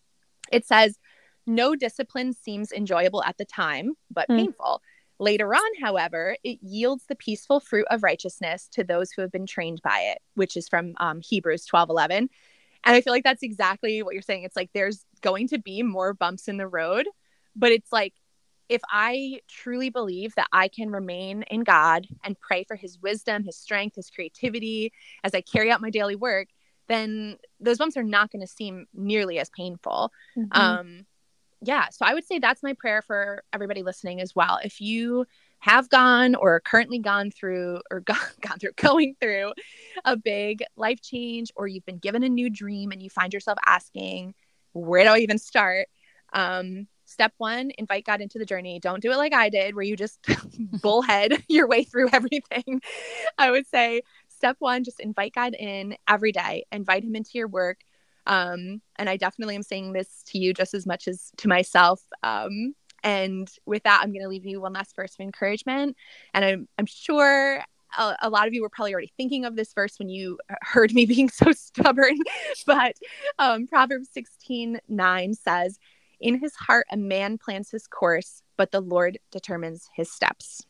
it 0.52 0.66
says, 0.66 0.98
no 1.46 1.74
discipline 1.76 2.32
seems 2.32 2.72
enjoyable 2.72 3.22
at 3.22 3.38
the 3.38 3.44
time, 3.44 3.92
but 4.10 4.28
mm. 4.28 4.36
painful. 4.38 4.82
Later 5.18 5.54
on, 5.54 5.80
however, 5.80 6.36
it 6.44 6.58
yields 6.60 7.04
the 7.08 7.14
peaceful 7.14 7.60
fruit 7.60 7.86
of 7.90 8.02
righteousness 8.02 8.68
to 8.72 8.84
those 8.84 9.10
who 9.10 9.22
have 9.22 9.32
been 9.32 9.46
trained 9.46 9.80
by 9.82 10.00
it, 10.00 10.18
which 10.34 10.56
is 10.56 10.68
from 10.68 10.94
um, 10.98 11.20
Hebrews 11.22 11.64
12 11.64 11.88
11. 11.88 12.28
And 12.84 12.94
I 12.94 13.00
feel 13.00 13.12
like 13.12 13.24
that's 13.24 13.42
exactly 13.42 14.02
what 14.02 14.14
you're 14.14 14.22
saying. 14.22 14.44
It's 14.44 14.56
like 14.56 14.70
there's 14.74 15.04
going 15.22 15.48
to 15.48 15.58
be 15.58 15.82
more 15.82 16.12
bumps 16.12 16.48
in 16.48 16.58
the 16.58 16.68
road, 16.68 17.08
but 17.54 17.72
it's 17.72 17.90
like 17.90 18.14
if 18.68 18.82
I 18.90 19.40
truly 19.48 19.90
believe 19.90 20.34
that 20.34 20.48
I 20.52 20.68
can 20.68 20.90
remain 20.90 21.42
in 21.44 21.62
God 21.62 22.06
and 22.24 22.38
pray 22.38 22.64
for 22.64 22.76
his 22.76 22.98
wisdom, 23.00 23.44
his 23.44 23.56
strength, 23.56 23.96
his 23.96 24.10
creativity 24.10 24.92
as 25.22 25.34
I 25.34 25.40
carry 25.40 25.70
out 25.70 25.80
my 25.80 25.90
daily 25.90 26.16
work, 26.16 26.48
then 26.88 27.36
those 27.60 27.78
bumps 27.78 27.96
are 27.96 28.02
not 28.02 28.30
going 28.30 28.40
to 28.40 28.46
seem 28.46 28.86
nearly 28.94 29.38
as 29.38 29.50
painful. 29.50 30.12
Mm-hmm. 30.36 30.60
Um, 30.60 31.06
yeah. 31.62 31.88
So 31.90 32.04
I 32.04 32.14
would 32.14 32.24
say 32.24 32.38
that's 32.38 32.62
my 32.62 32.74
prayer 32.74 33.02
for 33.02 33.42
everybody 33.52 33.82
listening 33.82 34.20
as 34.20 34.34
well. 34.34 34.58
If 34.62 34.80
you 34.80 35.26
have 35.60 35.88
gone 35.88 36.34
or 36.34 36.60
currently 36.60 36.98
gone 36.98 37.30
through 37.30 37.80
or 37.90 38.00
gone, 38.00 38.18
gone 38.40 38.58
through 38.58 38.72
going 38.76 39.16
through 39.20 39.52
a 40.04 40.16
big 40.16 40.62
life 40.76 41.00
change 41.00 41.50
or 41.56 41.66
you've 41.66 41.86
been 41.86 41.98
given 41.98 42.22
a 42.22 42.28
new 42.28 42.50
dream 42.50 42.92
and 42.92 43.02
you 43.02 43.10
find 43.10 43.32
yourself 43.32 43.58
asking, 43.64 44.34
where 44.72 45.04
do 45.04 45.10
I 45.10 45.18
even 45.18 45.38
start? 45.38 45.88
Um, 46.32 46.86
step 47.06 47.32
one, 47.38 47.70
invite 47.78 48.04
God 48.04 48.20
into 48.20 48.38
the 48.38 48.44
journey. 48.44 48.78
Don't 48.78 49.00
do 49.00 49.10
it 49.10 49.16
like 49.16 49.32
I 49.32 49.48
did, 49.48 49.74
where 49.74 49.84
you 49.84 49.96
just 49.96 50.26
bullhead 50.82 51.42
your 51.48 51.66
way 51.66 51.84
through 51.84 52.10
everything. 52.12 52.82
I 53.38 53.50
would 53.50 53.66
say 53.66 54.02
step 54.28 54.56
one, 54.58 54.84
just 54.84 55.00
invite 55.00 55.32
God 55.34 55.54
in 55.54 55.96
every 56.08 56.32
day, 56.32 56.66
invite 56.70 57.04
Him 57.04 57.16
into 57.16 57.30
your 57.34 57.48
work. 57.48 57.78
Um, 58.26 58.82
and 58.96 59.08
I 59.08 59.16
definitely 59.16 59.54
am 59.54 59.62
saying 59.62 59.92
this 59.92 60.24
to 60.26 60.38
you 60.38 60.52
just 60.52 60.74
as 60.74 60.84
much 60.84 61.06
as 61.08 61.30
to 61.38 61.48
myself. 61.48 62.02
Um, 62.22 62.74
and 63.04 63.48
with 63.66 63.84
that, 63.84 64.00
I'm 64.02 64.12
going 64.12 64.22
to 64.22 64.28
leave 64.28 64.44
you 64.44 64.60
one 64.60 64.72
last 64.72 64.96
verse 64.96 65.14
of 65.14 65.20
encouragement. 65.20 65.96
And 66.34 66.44
I'm, 66.44 66.68
I'm 66.76 66.86
sure 66.86 67.62
a, 67.96 68.16
a, 68.22 68.30
lot 68.30 68.48
of 68.48 68.54
you 68.54 68.62
were 68.62 68.68
probably 68.68 68.92
already 68.92 69.12
thinking 69.16 69.44
of 69.44 69.54
this 69.54 69.72
verse 69.72 69.98
when 70.00 70.08
you 70.08 70.38
heard 70.62 70.92
me 70.92 71.06
being 71.06 71.30
so 71.30 71.52
stubborn. 71.52 72.16
but 72.66 72.96
um, 73.38 73.68
Proverbs 73.68 74.08
16 74.12 74.80
9 74.88 75.34
says, 75.34 75.78
in 76.20 76.40
his 76.40 76.54
heart, 76.54 76.86
a 76.90 76.96
man 76.96 77.38
plans 77.38 77.70
his 77.70 77.86
course, 77.86 78.42
but 78.56 78.72
the 78.72 78.80
Lord 78.80 79.18
determines 79.30 79.88
his 79.94 80.10
steps. 80.10 80.62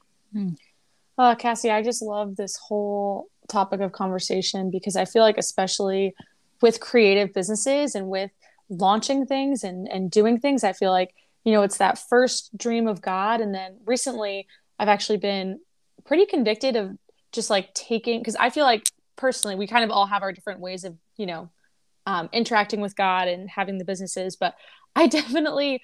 Uh, 1.19 1.35
Cassie, 1.35 1.71
I 1.71 1.83
just 1.83 2.03
love 2.03 2.37
this 2.37 2.57
whole 2.57 3.29
topic 3.49 3.81
of 3.81 3.93
conversation 3.93 4.71
because 4.71 4.97
I 4.97 5.05
feel 5.05 5.23
like, 5.23 5.39
especially 5.39 6.15
with 6.61 6.81
creative 6.81 7.33
businesses 7.33 7.95
and 7.95 8.09
with 8.09 8.31
launching 8.69 9.25
things 9.25 9.65
and, 9.65 9.89
and 9.89 10.11
doing 10.11 10.41
things, 10.41 10.65
I 10.65 10.73
feel 10.73 10.91
like, 10.91 11.15
you 11.45 11.53
know, 11.53 11.63
it's 11.63 11.79
that 11.79 11.99
first 11.99 12.57
dream 12.57 12.89
of 12.89 13.01
God. 13.01 13.41
And 13.41 13.55
then 13.55 13.79
recently, 13.87 14.47
I've 14.79 14.89
actually 14.89 15.19
been 15.19 15.61
pretty 16.05 16.27
convicted 16.27 16.77
of 16.77 16.99
just 17.33 17.51
like 17.51 17.73
taking, 17.73 18.21
because 18.21 18.37
I 18.37 18.51
feel 18.51 18.65
like 18.65 18.91
personally, 19.15 19.55
we 19.55 19.67
kind 19.67 19.85
of 19.85 19.91
all 19.91 20.07
have 20.07 20.23
our 20.23 20.33
different 20.33 20.61
ways 20.61 20.85
of, 20.85 20.97
you 21.17 21.27
know, 21.27 21.51
um, 22.07 22.29
interacting 22.33 22.81
with 22.81 22.95
God 22.95 23.29
and 23.29 23.49
having 23.49 23.79
the 23.79 23.85
businesses. 23.85 24.37
But 24.37 24.55
I 24.97 25.07
definitely, 25.07 25.83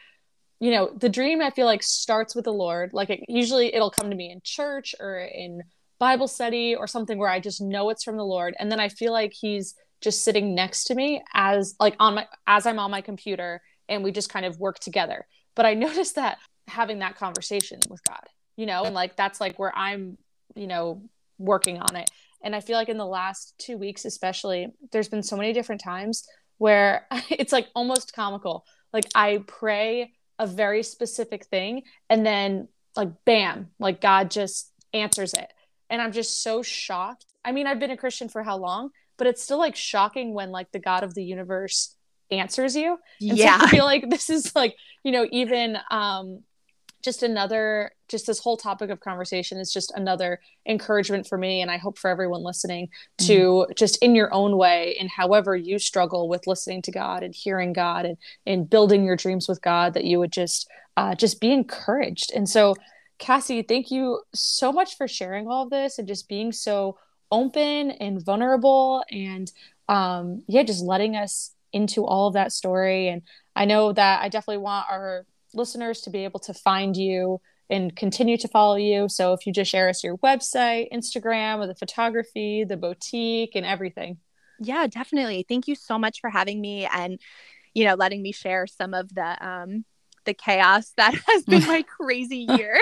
you 0.59 0.71
know, 0.71 0.91
the 0.97 1.11
dream 1.11 1.43
I 1.43 1.51
feel 1.51 1.67
like 1.67 1.83
starts 1.83 2.35
with 2.35 2.47
the 2.47 2.53
Lord. 2.53 2.93
Like 2.93 3.11
it, 3.11 3.21
usually 3.29 3.73
it'll 3.75 3.91
come 3.91 4.11
to 4.11 4.17
me 4.17 4.33
in 4.33 4.41
church 4.43 4.95
or 4.99 5.19
in 5.19 5.63
Bible 6.01 6.27
study 6.27 6.75
or 6.75 6.87
something 6.89 7.19
where 7.19 7.29
I 7.29 7.39
just 7.39 7.61
know 7.61 7.91
it's 7.91 8.03
from 8.03 8.17
the 8.17 8.25
Lord. 8.25 8.55
And 8.59 8.73
then 8.73 8.81
I 8.81 8.89
feel 8.89 9.13
like 9.13 9.35
he's 9.35 9.75
just 10.01 10.25
sitting 10.25 10.55
next 10.55 10.85
to 10.85 10.95
me 10.95 11.23
as 11.35 11.77
like 11.79 11.95
on 12.01 12.17
my 12.17 12.27
as 12.47 12.67
I'm 12.67 12.81
on 12.81 12.91
my 12.91 13.03
computer 13.03 13.63
and 13.89 14.03
we 14.03 14.11
just 14.11 14.31
kind 14.31 14.47
of 14.47 14.59
work 14.59 14.79
together. 14.81 15.27
But 15.55 15.67
I 15.67 15.75
noticed 15.87 16.17
that 16.17 16.39
having 16.67 17.01
that 17.01 17.17
conversation 17.17 17.79
with 17.91 18.03
God, 18.05 18.27
you 18.57 18.65
know, 18.65 18.85
and 18.85 18.95
like 18.95 19.15
that's 19.15 19.41
like 19.41 19.59
where 19.59 19.77
I'm, 19.77 20.17
you 20.57 20.67
know, 20.67 21.03
working 21.39 21.79
on 21.79 21.97
it. 21.97 22.11
And 22.43 22.57
I 22.57 22.61
feel 22.61 22.77
like 22.77 22.89
in 22.89 22.99
the 22.99 23.07
last 23.07 23.55
two 23.59 23.77
weeks, 23.77 24.05
especially, 24.05 24.69
there's 24.91 25.09
been 25.09 25.23
so 25.23 25.37
many 25.37 25.53
different 25.53 25.83
times 25.83 26.27
where 26.59 27.07
it's 27.31 27.53
like 27.53 27.69
almost 27.75 28.15
comical 28.15 28.65
like 28.93 29.05
I 29.15 29.43
pray 29.47 30.13
a 30.39 30.47
very 30.47 30.83
specific 30.83 31.47
thing 31.47 31.83
and 32.09 32.27
then 32.27 32.69
like 32.97 33.11
bam, 33.25 33.69
like 33.79 34.01
God 34.01 34.31
just 34.31 34.73
answers 34.93 35.35
it. 35.35 35.49
And 35.89 36.01
I'm 36.01 36.13
just 36.13 36.43
so 36.43 36.63
shocked. 36.63 37.27
I 37.45 37.53
mean, 37.53 37.67
I've 37.67 37.81
been 37.81 37.91
a 37.91 37.97
Christian 37.97 38.29
for 38.29 38.43
how 38.43 38.57
long, 38.57 38.91
but 39.19 39.27
it's 39.27 39.43
still 39.43 39.59
like 39.59 39.77
shocking 39.77 40.35
when 40.35 40.51
like 40.51 40.71
the 40.73 40.79
God 40.79 41.05
of 41.05 41.15
the 41.15 41.25
universe 41.25 41.95
answers 42.31 42.75
you. 42.75 42.99
And 43.21 43.39
yeah. 43.39 43.59
So 43.59 43.67
I 43.67 43.71
feel 43.71 43.85
like 43.85 44.09
this 44.11 44.31
is 44.31 44.55
like, 44.55 44.75
you 45.05 45.13
know, 45.13 45.27
even 45.31 45.77
um 45.91 46.43
just 47.03 47.23
another 47.23 47.93
just 48.09 48.27
this 48.27 48.39
whole 48.39 48.57
topic 48.57 48.91
of 48.91 49.01
conversation 49.01 49.59
is 49.59 49.73
just 49.73 49.93
another 49.97 50.41
encouragement 50.67 51.27
for 51.27 51.37
me 51.37 51.61
and 51.61 51.71
i 51.71 51.77
hope 51.77 51.99
for 51.99 52.09
everyone 52.09 52.43
listening 52.43 52.89
to 53.19 53.67
mm. 53.69 53.77
just 53.77 54.03
in 54.03 54.15
your 54.15 54.33
own 54.33 54.57
way 54.57 54.97
and 54.99 55.11
however 55.11 55.57
you 55.57 55.79
struggle 55.79 56.29
with 56.29 56.47
listening 56.47 56.81
to 56.81 56.93
god 56.93 57.23
and 57.23 57.35
hearing 57.35 57.73
god 57.73 58.05
and, 58.05 58.17
and 58.47 58.71
building 58.71 59.05
your 59.05 59.17
dreams 59.17 59.49
with 59.49 59.61
god 59.63 59.95
that 59.95 60.05
you 60.05 60.19
would 60.19 60.33
just 60.33 60.69
uh, 60.97 61.15
just 61.15 61.41
be 61.41 61.53
encouraged 61.53 62.31
and 62.35 62.49
so 62.49 62.75
cassie 63.19 63.63
thank 63.63 63.91
you 63.91 64.21
so 64.35 64.73
much 64.73 64.97
for 64.97 65.09
sharing 65.09 65.49
all 65.49 65.65
of 65.65 65.71
this 65.71 65.99
and 65.99 66.07
just 66.07 66.29
being 66.29 66.53
so 66.53 66.99
open 67.31 67.91
and 67.93 68.25
vulnerable 68.25 69.03
and 69.11 69.51
um, 69.89 70.43
yeah 70.49 70.63
just 70.63 70.85
letting 70.85 71.17
us 71.17 71.55
into 71.73 72.05
all 72.05 72.29
of 72.29 72.35
that 72.35 72.53
story 72.53 73.09
and 73.09 73.23
i 73.57 73.65
know 73.65 73.93
that 73.93 74.21
i 74.21 74.29
definitely 74.29 74.63
want 74.63 74.87
our 74.91 75.25
listeners 75.55 76.01
to 76.03 76.11
be 76.11 76.25
able 76.25 76.41
to 76.41 76.55
find 76.55 76.97
you 76.97 77.41
and 77.71 77.97
continue 77.97 78.37
to 78.37 78.49
follow 78.49 78.77
you. 78.77 79.09
So 79.09 79.33
if 79.33 79.47
you 79.47 79.53
just 79.53 79.71
share 79.71 79.89
us 79.89 80.05
your 80.05 80.19
website, 80.19 80.93
Instagram, 80.93 81.59
or 81.59 81.67
the 81.67 81.75
photography, 81.75 82.65
the 82.65 82.77
boutique, 82.77 83.53
and 83.55 83.65
everything. 83.65 84.19
Yeah, 84.61 84.87
definitely. 84.87 85.45
Thank 85.49 85.67
you 85.69 85.75
so 85.75 85.99
much 85.99 86.21
for 86.21 86.31
having 86.31 86.61
me 86.61 86.87
and 86.87 87.19
you 87.75 87.85
know 87.85 87.95
letting 87.95 88.23
me 88.23 88.33
share 88.33 88.67
some 88.67 88.93
of 88.93 89.15
the 89.15 89.47
um 89.47 89.85
the 90.25 90.35
chaos 90.35 90.93
that 90.97 91.15
has 91.27 91.45
been 91.45 91.67
my 91.67 91.83
crazy 91.83 92.47
year. 92.57 92.81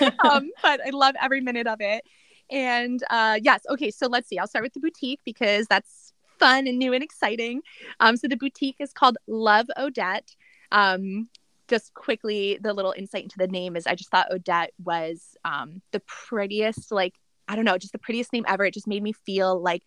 um, 0.24 0.50
but 0.62 0.80
I 0.86 0.90
love 0.90 1.14
every 1.20 1.40
minute 1.40 1.66
of 1.66 1.80
it. 1.80 2.04
And 2.50 3.02
uh, 3.10 3.38
yes, 3.42 3.62
okay, 3.70 3.90
so 3.90 4.06
let's 4.06 4.28
see. 4.28 4.38
I'll 4.38 4.46
start 4.46 4.64
with 4.64 4.74
the 4.74 4.80
boutique 4.80 5.20
because 5.24 5.66
that's 5.66 6.12
fun 6.38 6.66
and 6.66 6.78
new 6.78 6.92
and 6.92 7.02
exciting. 7.02 7.62
Um, 8.00 8.16
so 8.16 8.28
the 8.28 8.36
boutique 8.36 8.76
is 8.80 8.92
called 8.92 9.16
Love 9.26 9.66
Odette. 9.78 10.36
Um, 10.70 11.28
just 11.68 11.94
quickly, 11.94 12.58
the 12.60 12.72
little 12.72 12.94
insight 12.96 13.24
into 13.24 13.38
the 13.38 13.46
name 13.48 13.76
is 13.76 13.86
I 13.86 13.94
just 13.94 14.10
thought 14.10 14.32
Odette 14.32 14.72
was 14.82 15.36
um, 15.44 15.82
the 15.92 16.00
prettiest, 16.00 16.92
like, 16.92 17.14
I 17.48 17.56
don't 17.56 17.64
know, 17.64 17.78
just 17.78 17.92
the 17.92 17.98
prettiest 17.98 18.32
name 18.32 18.44
ever. 18.48 18.64
It 18.64 18.74
just 18.74 18.86
made 18.86 19.02
me 19.02 19.12
feel 19.12 19.60
like 19.60 19.82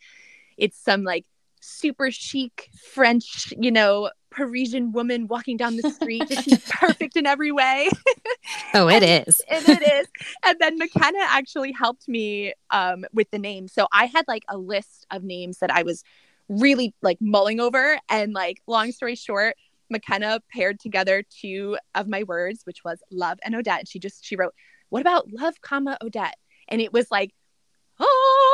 it's 0.58 0.78
some 0.78 1.04
like 1.04 1.26
super 1.62 2.12
chic 2.12 2.70
French, 2.94 3.54
you 3.58 3.72
know, 3.72 4.10
Parisian 4.30 4.92
woman 4.92 5.28
walking 5.28 5.58
down 5.58 5.78
the 5.78 5.90
street, 5.92 6.28
just 6.28 6.70
perfect 6.70 7.16
in 7.18 7.26
every 7.26 7.52
way. 7.52 7.90
oh, 8.74 8.88
it 8.88 9.04
and, 9.04 9.28
is. 9.28 9.42
and 9.50 9.68
it 9.68 9.82
is. 9.82 10.08
And 10.46 10.58
then 10.60 10.78
McKenna 10.78 11.20
actually 11.22 11.72
helped 11.72 12.08
me 12.08 12.54
um, 12.70 13.06
with 13.14 13.30
the 13.32 13.40
name. 13.40 13.68
So 13.68 13.88
I 13.92 14.06
had 14.06 14.26
like 14.28 14.44
a 14.50 14.58
list 14.58 15.06
of 15.12 15.24
names 15.24 15.60
that 15.60 15.72
I 15.72 15.84
was 15.84 16.04
really 16.50 16.94
like 17.02 17.18
mulling 17.20 17.60
over. 17.60 17.98
And 18.10 18.34
like, 18.34 18.62
long 18.68 18.92
story 18.92 19.16
short, 19.16 19.56
McKenna 19.90 20.40
paired 20.54 20.80
together 20.80 21.24
two 21.42 21.78
of 21.96 22.08
my 22.08 22.24
words, 22.24 22.62
which 22.66 22.84
was 22.84 23.02
love 23.12 23.40
and 23.44 23.56
Odette. 23.56 23.80
And 23.80 23.88
she 23.88 24.00
just 24.00 24.26
she 24.26 24.36
wrote, 24.36 24.54
"What 24.90 25.02
about 25.02 25.32
love, 25.32 25.62
comma 25.62 25.98
Odette?" 26.02 26.36
And 26.68 26.82
it 26.82 26.94
was 26.94 27.10
like 27.12 27.34
oh, 28.00 28.47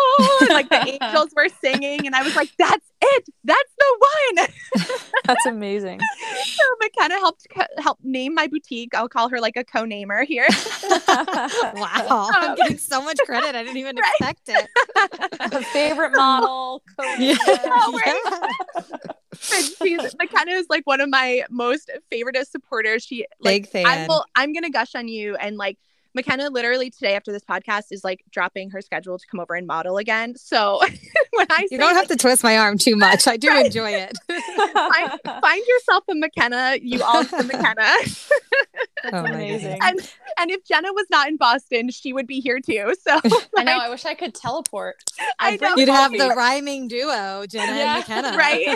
like 0.49 0.69
the 0.69 0.99
angels 1.03 1.29
were 1.35 1.47
singing, 1.61 2.05
and 2.05 2.15
I 2.15 2.23
was 2.23 2.35
like, 2.35 2.51
"That's 2.57 2.85
it, 3.01 3.29
that's 3.43 3.71
the 3.77 4.07
one." 4.35 4.47
that's 5.25 5.45
amazing. 5.45 5.99
so 6.43 6.63
McKenna 6.81 7.15
helped 7.19 7.47
help 7.77 7.99
name 8.03 8.33
my 8.33 8.47
boutique. 8.47 8.95
I'll 8.95 9.09
call 9.09 9.29
her 9.29 9.39
like 9.39 9.57
a 9.57 9.63
co-namer 9.63 10.23
here. 10.23 10.47
wow, 11.09 12.29
I'm 12.33 12.51
um, 12.51 12.55
getting 12.55 12.77
so 12.77 13.01
much 13.01 13.17
credit. 13.25 13.55
I 13.55 13.63
didn't 13.63 13.77
even 13.77 13.95
right? 13.95 14.13
expect 14.19 14.49
it. 14.49 15.65
favorite 15.67 16.11
model. 16.15 16.83
Yeah. 17.17 17.35
Oh, 17.47 17.99
right? 18.05 19.03
and 19.53 19.65
she's 19.81 20.15
McKenna 20.17 20.51
is 20.51 20.67
like 20.69 20.85
one 20.85 21.01
of 21.01 21.09
my 21.09 21.43
most 21.49 21.91
favorite 22.09 22.47
supporters. 22.47 23.03
She 23.03 23.25
like, 23.39 23.63
big 23.63 23.67
fan. 23.67 23.85
I 23.85 24.07
will, 24.07 24.25
I'm 24.35 24.53
gonna 24.53 24.69
gush 24.69 24.95
on 24.95 25.07
you 25.07 25.35
and 25.35 25.57
like 25.57 25.77
McKenna 26.15 26.49
literally 26.49 26.89
today 26.89 27.15
after 27.15 27.31
this 27.31 27.43
podcast 27.43 27.85
is 27.91 28.03
like 28.03 28.23
dropping 28.31 28.69
her 28.71 28.81
schedule 28.81 29.17
to 29.17 29.25
come 29.27 29.39
over 29.39 29.55
and 29.55 29.65
model 29.65 29.97
again. 29.97 30.35
So 30.35 30.79
when 31.31 31.47
I 31.49 31.67
you 31.71 31.77
don't 31.77 31.95
have 31.95 32.07
to 32.07 32.15
twist 32.15 32.43
my 32.43 32.57
arm 32.57 32.77
too 32.77 32.95
much, 32.95 33.27
I 33.27 33.37
do 33.37 33.49
right. 33.49 33.65
enjoy 33.65 33.91
it. 33.91 34.17
find, 34.27 35.19
find, 35.41 35.63
yourself 35.67 36.03
a 36.09 36.15
McKenna. 36.15 36.77
You 36.81 37.01
all 37.03 37.23
the 37.23 37.43
McKenna. 37.43 37.73
That's 39.03 39.15
oh 39.15 39.25
amazing. 39.25 39.79
And 39.81 39.99
and 40.39 40.51
if 40.51 40.63
Jenna 40.65 40.93
was 40.93 41.07
not 41.09 41.27
in 41.27 41.37
Boston, 41.37 41.89
she 41.89 42.13
would 42.13 42.27
be 42.27 42.39
here 42.39 42.59
too. 42.59 42.93
So 43.05 43.19
like, 43.23 43.49
I 43.57 43.63
know. 43.63 43.79
I 43.79 43.89
wish 43.89 44.05
I 44.05 44.13
could 44.13 44.35
teleport. 44.35 44.95
I 45.39 45.57
know. 45.57 45.75
You'd 45.75 45.89
have 45.89 46.11
the 46.11 46.33
rhyming 46.37 46.87
duo, 46.87 47.45
Jenna 47.47 47.75
yeah. 47.75 47.95
and 47.95 48.07
McKenna. 48.07 48.37
Right. 48.37 48.67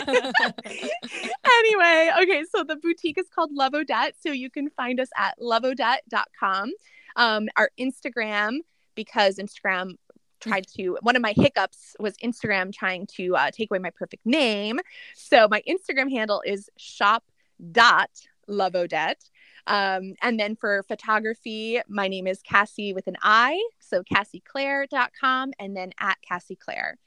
anyway, 1.45 2.12
okay. 2.23 2.43
So 2.54 2.63
the 2.63 2.76
boutique 2.76 3.17
is 3.17 3.28
called 3.34 3.52
Love 3.54 3.73
Odette. 3.73 4.15
So 4.19 4.32
you 4.32 4.50
can 4.50 4.69
find 4.71 5.00
us 5.00 5.10
at 5.15 5.38
loveodette.com 5.39 6.71
um, 7.17 7.49
our 7.58 7.69
Instagram 7.77 8.60
because 8.95 9.38
Instagram 9.38 9.95
tried 10.39 10.67
to 10.67 10.97
one 11.01 11.15
of 11.15 11.21
my 11.21 11.34
hiccups 11.36 11.95
was 11.99 12.15
Instagram 12.17 12.71
trying 12.73 13.08
to 13.08 13.36
uh, 13.36 13.51
take 13.51 13.69
away 13.71 13.80
my 13.80 13.89
perfect 13.89 14.25
name. 14.25 14.80
So 15.15 15.47
my 15.49 15.62
Instagram 15.67 16.10
handle 16.12 16.41
is 16.45 16.69
shop 16.77 17.23
dot 17.71 18.12
love 18.47 18.75
Odette. 18.75 19.21
Um, 19.65 20.13
and 20.21 20.39
then 20.39 20.56
for 20.56 20.84
photography, 20.84 21.82
my 21.89 22.08
name 22.08 22.27
is 22.27 22.41
Cassie 22.41 22.93
with 22.93 23.08
an 23.08 23.17
I. 23.21 23.62
So 23.80 24.03
CassieClaire.com 24.03 25.51
and 25.60 25.75
then 25.75 25.91
at 25.99 26.17
Cassie 26.21 26.56
Claire. 26.56 26.97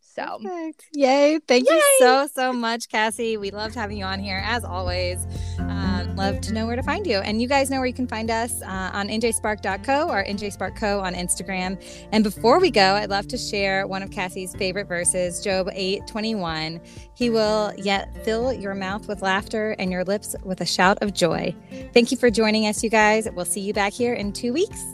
So, 0.00 0.38
Perfect. 0.42 0.88
yay. 0.92 1.38
Thank 1.46 1.68
yay. 1.68 1.74
you 1.74 1.82
so, 1.98 2.28
so 2.32 2.52
much, 2.52 2.88
Cassie. 2.88 3.36
We 3.36 3.50
loved 3.50 3.74
having 3.74 3.98
you 3.98 4.04
on 4.04 4.20
here 4.20 4.42
as 4.44 4.64
always. 4.64 5.24
Um, 5.58 5.79
love 6.20 6.40
to 6.42 6.52
know 6.52 6.66
where 6.66 6.76
to 6.76 6.82
find 6.82 7.06
you. 7.06 7.16
And 7.18 7.40
you 7.40 7.48
guys 7.48 7.70
know 7.70 7.78
where 7.78 7.86
you 7.86 7.94
can 7.94 8.06
find 8.06 8.30
us 8.30 8.60
uh, 8.60 8.90
on 8.92 9.08
njspark.co 9.08 10.08
or 10.08 10.22
njsparkco 10.24 11.02
on 11.02 11.14
Instagram. 11.14 11.82
And 12.12 12.22
before 12.22 12.60
we 12.60 12.70
go, 12.70 12.94
I'd 12.94 13.08
love 13.08 13.26
to 13.28 13.38
share 13.38 13.86
one 13.86 14.02
of 14.02 14.10
Cassie's 14.10 14.54
favorite 14.54 14.86
verses, 14.86 15.42
Job 15.42 15.70
8 15.72 16.06
21. 16.06 16.78
He 17.14 17.30
will 17.30 17.72
yet 17.78 18.22
fill 18.22 18.52
your 18.52 18.74
mouth 18.74 19.08
with 19.08 19.22
laughter 19.22 19.74
and 19.78 19.90
your 19.90 20.04
lips 20.04 20.36
with 20.44 20.60
a 20.60 20.66
shout 20.66 20.98
of 21.00 21.14
joy. 21.14 21.54
Thank 21.94 22.10
you 22.10 22.18
for 22.18 22.30
joining 22.30 22.66
us, 22.66 22.84
you 22.84 22.90
guys. 22.90 23.26
We'll 23.32 23.46
see 23.46 23.60
you 23.60 23.72
back 23.72 23.94
here 23.94 24.12
in 24.12 24.34
two 24.34 24.52
weeks. 24.52 24.84